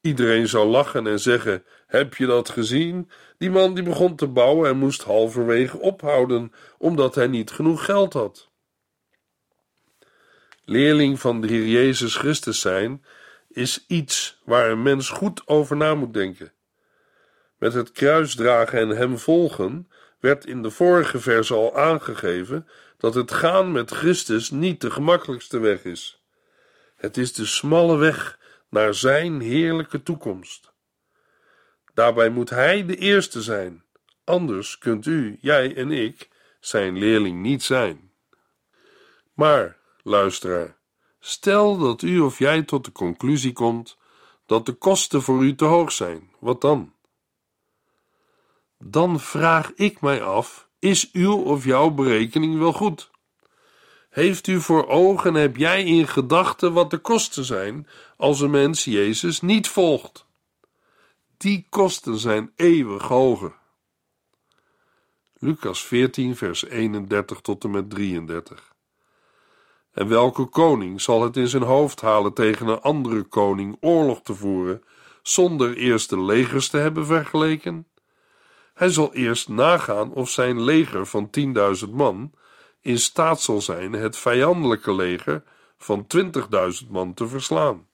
Iedereen 0.00 0.48
zou 0.48 0.68
lachen 0.68 1.06
en 1.06 1.20
zeggen: 1.20 1.64
Heb 1.86 2.14
je 2.14 2.26
dat 2.26 2.48
gezien? 2.48 3.10
Die 3.38 3.50
man 3.50 3.74
die 3.74 3.84
begon 3.84 4.16
te 4.16 4.28
bouwen 4.28 4.70
en 4.70 4.76
moest 4.76 5.02
halverwege 5.02 5.78
ophouden 5.78 6.52
omdat 6.78 7.14
hij 7.14 7.26
niet 7.26 7.50
genoeg 7.50 7.84
geld 7.84 8.12
had. 8.12 8.52
Leerling 10.64 11.20
van 11.20 11.40
de 11.40 11.46
Heer 11.46 11.66
Jezus 11.66 12.16
Christus 12.16 12.60
zijn 12.60 13.04
is 13.48 13.84
iets 13.86 14.40
waar 14.44 14.70
een 14.70 14.82
mens 14.82 15.08
goed 15.08 15.46
over 15.46 15.76
na 15.76 15.94
moet 15.94 16.14
denken. 16.14 16.52
Met 17.58 17.72
het 17.72 17.92
kruis 17.92 18.34
dragen 18.34 18.78
en 18.78 18.88
hem 18.88 19.18
volgen 19.18 19.90
werd 20.20 20.46
in 20.46 20.62
de 20.62 20.70
vorige 20.70 21.20
vers 21.20 21.50
al 21.52 21.76
aangegeven 21.76 22.68
dat 22.98 23.14
het 23.14 23.32
gaan 23.32 23.72
met 23.72 23.90
Christus 23.90 24.50
niet 24.50 24.80
de 24.80 24.90
gemakkelijkste 24.90 25.58
weg 25.58 25.84
is. 25.84 26.22
Het 26.96 27.16
is 27.16 27.32
de 27.32 27.46
smalle 27.46 27.96
weg 27.96 28.38
naar 28.68 28.94
zijn 28.94 29.40
heerlijke 29.40 30.02
toekomst. 30.02 30.72
Daarbij 31.94 32.28
moet 32.28 32.50
hij 32.50 32.86
de 32.86 32.96
eerste 32.96 33.42
zijn, 33.42 33.84
anders 34.24 34.78
kunt 34.78 35.06
u, 35.06 35.38
jij 35.40 35.76
en 35.76 35.90
ik, 35.90 36.28
zijn 36.60 36.98
leerling 36.98 37.42
niet 37.42 37.62
zijn. 37.62 38.12
Maar, 39.34 39.76
luisteraar, 40.04 40.76
stel 41.20 41.78
dat 41.78 42.02
u 42.02 42.20
of 42.20 42.38
jij 42.38 42.62
tot 42.62 42.84
de 42.84 42.92
conclusie 42.92 43.52
komt 43.52 43.98
dat 44.46 44.66
de 44.66 44.72
kosten 44.72 45.22
voor 45.22 45.44
u 45.44 45.54
te 45.54 45.64
hoog 45.64 45.92
zijn, 45.92 46.30
wat 46.38 46.60
dan? 46.60 46.94
dan 48.86 49.20
vraag 49.20 49.72
ik 49.74 50.00
mij 50.00 50.22
af: 50.22 50.68
is 50.78 51.12
uw 51.12 51.42
of 51.42 51.64
jouw 51.64 51.90
berekening 51.90 52.58
wel 52.58 52.72
goed? 52.72 53.10
Heeft 54.10 54.46
u 54.46 54.60
voor 54.60 54.86
ogen, 54.86 55.34
heb 55.34 55.56
jij 55.56 55.84
in 55.84 56.08
gedachten 56.08 56.72
wat 56.72 56.90
de 56.90 56.98
kosten 56.98 57.44
zijn 57.44 57.86
als 58.16 58.40
een 58.40 58.50
mens 58.50 58.84
Jezus 58.84 59.40
niet 59.40 59.68
volgt? 59.68 60.26
Die 61.36 61.66
kosten 61.68 62.18
zijn 62.18 62.52
eeuwig 62.56 63.02
hoger. 63.02 63.54
Lucas 65.38 65.84
14, 65.84 66.36
vers 66.36 66.64
31 66.64 67.40
tot 67.40 67.64
en 67.64 67.70
met 67.70 67.90
33. 67.90 68.73
En 69.94 70.08
welke 70.08 70.44
koning 70.44 71.00
zal 71.00 71.22
het 71.22 71.36
in 71.36 71.48
zijn 71.48 71.62
hoofd 71.62 72.00
halen 72.00 72.32
tegen 72.32 72.68
een 72.68 72.80
andere 72.80 73.22
koning 73.22 73.76
oorlog 73.80 74.22
te 74.22 74.34
voeren, 74.34 74.82
zonder 75.22 75.76
eerst 75.76 76.10
de 76.10 76.20
legers 76.20 76.68
te 76.68 76.76
hebben 76.76 77.06
vergeleken? 77.06 77.86
Hij 78.74 78.88
zal 78.88 79.14
eerst 79.14 79.48
nagaan 79.48 80.12
of 80.12 80.30
zijn 80.30 80.62
leger 80.62 81.06
van 81.06 81.30
10.000 81.86 81.90
man 81.90 82.32
in 82.84 82.98
staat 82.98 83.40
zal 83.40 83.60
zijn 83.60 83.92
het 83.92 84.16
vijandelijke 84.16 84.94
leger 84.94 85.42
van 85.78 86.06
20.000 86.84 86.88
man 86.88 87.14
te 87.14 87.28
verslaan. 87.28 87.88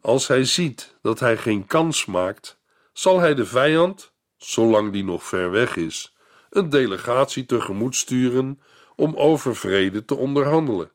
Als 0.00 0.28
hij 0.28 0.44
ziet 0.44 0.96
dat 1.02 1.20
hij 1.20 1.36
geen 1.36 1.66
kans 1.66 2.04
maakt, 2.04 2.60
zal 2.92 3.18
hij 3.18 3.34
de 3.34 3.46
vijand, 3.46 4.12
zolang 4.36 4.92
die 4.92 5.04
nog 5.04 5.24
ver 5.24 5.50
weg 5.50 5.76
is, 5.76 6.16
een 6.50 6.70
delegatie 6.70 7.46
tegemoet 7.46 7.96
sturen 7.96 8.60
om 8.96 9.16
over 9.16 9.56
vrede 9.56 10.04
te 10.04 10.14
onderhandelen. 10.14 10.90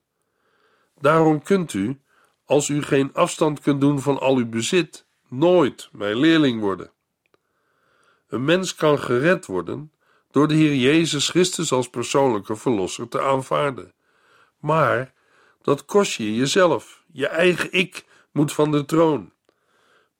Daarom 0.99 1.43
kunt 1.43 1.73
u, 1.73 2.01
als 2.45 2.69
u 2.69 2.81
geen 2.81 3.13
afstand 3.13 3.59
kunt 3.59 3.81
doen 3.81 3.99
van 4.01 4.19
al 4.19 4.35
uw 4.35 4.49
bezit, 4.49 5.05
nooit 5.27 5.89
mijn 5.91 6.15
leerling 6.15 6.61
worden. 6.61 6.91
Een 8.27 8.45
mens 8.45 8.75
kan 8.75 8.99
gered 8.99 9.45
worden 9.45 9.91
door 10.31 10.47
de 10.47 10.53
Heer 10.53 10.75
Jezus 10.75 11.29
Christus 11.29 11.71
als 11.71 11.89
persoonlijke 11.89 12.55
verlosser 12.55 13.07
te 13.07 13.21
aanvaarden. 13.21 13.93
Maar 14.59 15.13
dat 15.61 15.85
kost 15.85 16.13
je 16.13 16.35
jezelf, 16.35 17.03
je 17.11 17.27
eigen 17.27 17.71
ik 17.71 18.05
moet 18.31 18.53
van 18.53 18.71
de 18.71 18.85
troon. 18.85 19.31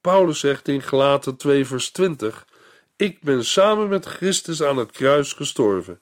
Paulus 0.02 0.39
zegt 0.39 0.67
in 0.67 0.82
Galaten 0.82 1.36
2 1.36 1.65
vers 1.65 1.91
20: 1.91 2.48
Ik 2.96 3.22
ben 3.22 3.46
samen 3.46 3.88
met 3.88 4.06
Christus 4.06 4.63
aan 4.63 4.78
het 4.78 4.91
kruis 4.91 5.34
gestorven. 5.34 6.02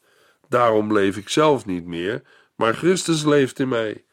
Daarom 0.50 0.94
leef 0.94 1.18
ik 1.18 1.30
zelf 1.30 1.66
niet 1.66 1.86
meer, 1.86 2.22
maar 2.56 2.74
Christus 2.74 3.24
leeft 3.24 3.60
in 3.60 3.68
mij. 3.68 4.04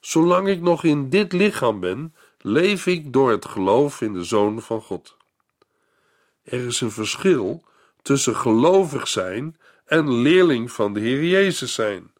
Zolang 0.00 0.48
ik 0.48 0.60
nog 0.60 0.84
in 0.84 1.08
dit 1.08 1.32
lichaam 1.32 1.80
ben, 1.80 2.14
leef 2.38 2.86
ik 2.86 3.12
door 3.12 3.30
het 3.30 3.44
geloof 3.44 4.00
in 4.00 4.12
de 4.12 4.24
Zoon 4.24 4.62
van 4.62 4.80
God. 4.80 5.16
Er 6.42 6.66
is 6.66 6.80
een 6.80 6.90
verschil 6.90 7.64
tussen 8.02 8.36
gelovig 8.36 9.08
zijn 9.08 9.56
en 9.84 10.12
leerling 10.12 10.72
van 10.72 10.92
de 10.92 11.00
Heer 11.00 11.24
Jezus 11.24 11.74
zijn. 11.74 12.12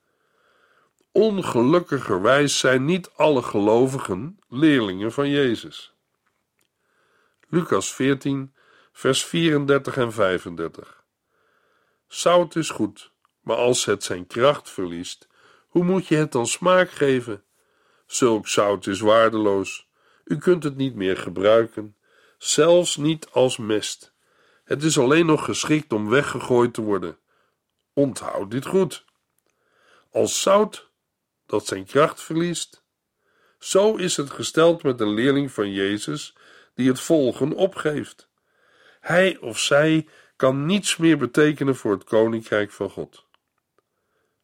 Ongelukkigerwijs 1.12 2.58
zijn 2.58 2.84
niet 2.84 3.10
alle 3.16 3.42
gelovigen 3.42 4.38
leerlingen 4.48 5.12
van 5.12 5.28
Jezus. 5.28 5.92
Lucas 7.48 7.94
14, 7.94 8.54
vers 8.92 9.24
34 9.24 9.96
en 9.96 10.12
35. 10.12 11.04
Zout 12.06 12.56
is 12.56 12.70
goed, 12.70 13.12
maar 13.48 13.56
als 13.56 13.84
het 13.84 14.04
zijn 14.04 14.26
kracht 14.26 14.70
verliest, 14.70 15.28
hoe 15.68 15.84
moet 15.84 16.06
je 16.06 16.16
het 16.16 16.32
dan 16.32 16.46
smaak 16.46 16.90
geven? 16.90 17.42
Zulk 18.06 18.48
zout 18.48 18.86
is 18.86 19.00
waardeloos. 19.00 19.88
U 20.24 20.36
kunt 20.36 20.64
het 20.64 20.76
niet 20.76 20.94
meer 20.94 21.16
gebruiken, 21.16 21.96
zelfs 22.38 22.96
niet 22.96 23.28
als 23.30 23.58
mest. 23.58 24.12
Het 24.64 24.82
is 24.82 24.98
alleen 24.98 25.26
nog 25.26 25.44
geschikt 25.44 25.92
om 25.92 26.08
weggegooid 26.08 26.74
te 26.74 26.82
worden. 26.82 27.18
Onthoud 27.92 28.50
dit 28.50 28.66
goed. 28.66 29.04
Als 30.12 30.42
zout 30.42 30.90
dat 31.46 31.66
zijn 31.66 31.84
kracht 31.84 32.20
verliest, 32.20 32.82
zo 33.58 33.96
is 33.96 34.16
het 34.16 34.30
gesteld 34.30 34.82
met 34.82 35.00
een 35.00 35.14
leerling 35.14 35.52
van 35.52 35.72
Jezus 35.72 36.36
die 36.74 36.88
het 36.88 37.00
volgen 37.00 37.52
opgeeft. 37.52 38.28
Hij 39.00 39.38
of 39.40 39.58
zij 39.58 40.08
kan 40.36 40.66
niets 40.66 40.96
meer 40.96 41.18
betekenen 41.18 41.76
voor 41.76 41.92
het 41.92 42.04
koninkrijk 42.04 42.70
van 42.70 42.90
God. 42.90 43.26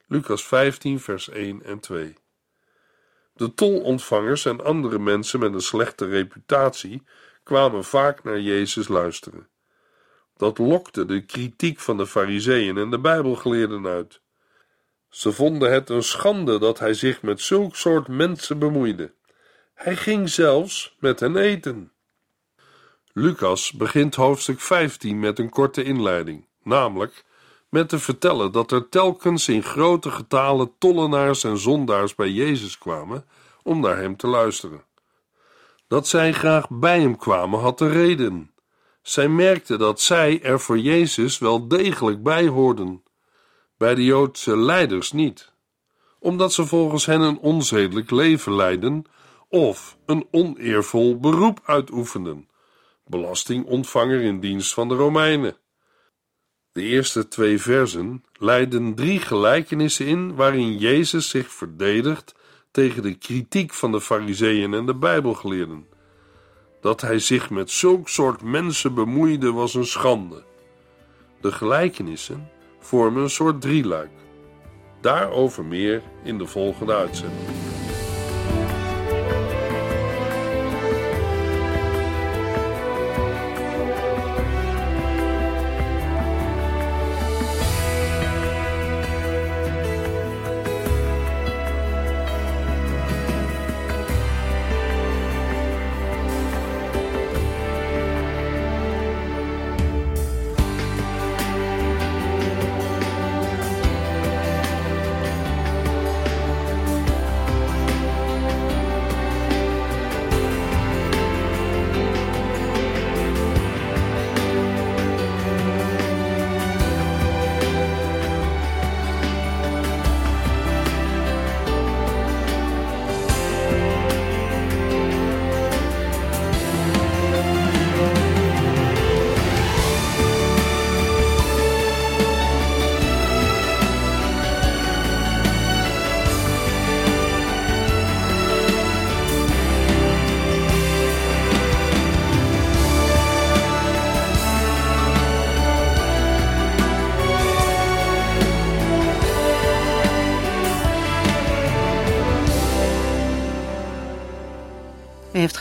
Lucas 0.06 0.44
15, 0.44 1.00
vers 1.00 1.28
1 1.28 1.62
en 1.62 1.80
2. 1.80 2.14
De 3.32 3.54
tolontvangers 3.54 4.44
en 4.44 4.64
andere 4.64 4.98
mensen 4.98 5.40
met 5.40 5.54
een 5.54 5.60
slechte 5.60 6.06
reputatie 6.06 7.02
kwamen 7.42 7.84
vaak 7.84 8.24
naar 8.24 8.40
Jezus 8.40 8.88
luisteren. 8.88 9.48
Dat 10.36 10.58
lokte 10.58 11.04
de 11.04 11.24
kritiek 11.24 11.80
van 11.80 11.96
de 11.96 12.06
Fariseeën 12.06 12.78
en 12.78 12.90
de 12.90 12.98
Bijbelgeleerden 12.98 13.86
uit. 13.86 14.20
Ze 15.08 15.32
vonden 15.32 15.72
het 15.72 15.90
een 15.90 16.02
schande 16.02 16.58
dat 16.58 16.78
hij 16.78 16.94
zich 16.94 17.22
met 17.22 17.40
zulk 17.40 17.76
soort 17.76 18.08
mensen 18.08 18.58
bemoeide. 18.58 19.14
Hij 19.74 19.96
ging 19.96 20.28
zelfs 20.28 20.96
met 20.98 21.20
hen 21.20 21.36
eten. 21.36 21.92
Lucas 23.12 23.72
begint 23.72 24.14
hoofdstuk 24.14 24.60
15 24.60 25.20
met 25.20 25.38
een 25.38 25.50
korte 25.50 25.82
inleiding, 25.82 26.48
namelijk 26.62 27.24
met 27.74 27.88
te 27.88 27.98
vertellen 27.98 28.52
dat 28.52 28.70
er 28.70 28.88
telkens 28.88 29.48
in 29.48 29.62
grote 29.62 30.10
getalen 30.10 30.72
tollenaars 30.78 31.44
en 31.44 31.58
zondaars 31.58 32.14
bij 32.14 32.30
Jezus 32.30 32.78
kwamen 32.78 33.24
om 33.62 33.80
naar 33.80 33.96
hem 33.96 34.16
te 34.16 34.26
luisteren. 34.26 34.84
Dat 35.88 36.06
zij 36.06 36.32
graag 36.32 36.68
bij 36.70 37.00
hem 37.00 37.16
kwamen 37.16 37.60
had 37.60 37.80
een 37.80 37.90
reden. 37.90 38.50
Zij 39.02 39.28
merkten 39.28 39.78
dat 39.78 40.00
zij 40.00 40.42
er 40.42 40.60
voor 40.60 40.78
Jezus 40.78 41.38
wel 41.38 41.68
degelijk 41.68 42.22
bij 42.22 42.46
hoorden, 42.46 43.02
bij 43.76 43.94
de 43.94 44.04
Joodse 44.04 44.56
leiders 44.56 45.12
niet, 45.12 45.52
omdat 46.18 46.52
ze 46.52 46.66
volgens 46.66 47.06
hen 47.06 47.20
een 47.20 47.38
onzedelijk 47.38 48.10
leven 48.10 48.54
leidden 48.54 49.04
of 49.48 49.96
een 50.06 50.26
oneervol 50.30 51.18
beroep 51.18 51.60
uitoefenden, 51.64 52.48
belastingontvanger 53.06 54.20
in 54.20 54.40
dienst 54.40 54.74
van 54.74 54.88
de 54.88 54.94
Romeinen. 54.94 55.62
De 56.74 56.82
eerste 56.82 57.28
twee 57.28 57.60
versen 57.60 58.24
leiden 58.38 58.94
drie 58.94 59.20
gelijkenissen 59.20 60.06
in 60.06 60.34
waarin 60.34 60.78
Jezus 60.78 61.28
zich 61.28 61.52
verdedigt 61.52 62.34
tegen 62.70 63.02
de 63.02 63.14
kritiek 63.14 63.72
van 63.72 63.92
de 63.92 64.00
Fariseeën 64.00 64.74
en 64.74 64.86
de 64.86 64.94
Bijbelgeleerden. 64.94 65.86
Dat 66.80 67.00
hij 67.00 67.18
zich 67.18 67.50
met 67.50 67.70
zulk 67.70 68.08
soort 68.08 68.42
mensen 68.42 68.94
bemoeide 68.94 69.52
was 69.52 69.74
een 69.74 69.86
schande. 69.86 70.44
De 71.40 71.52
gelijkenissen 71.52 72.48
vormen 72.80 73.22
een 73.22 73.30
soort 73.30 73.60
drieluik. 73.60 74.12
Daarover 75.00 75.64
meer 75.64 76.02
in 76.24 76.38
de 76.38 76.46
volgende 76.46 76.94
uitzending. 76.94 77.73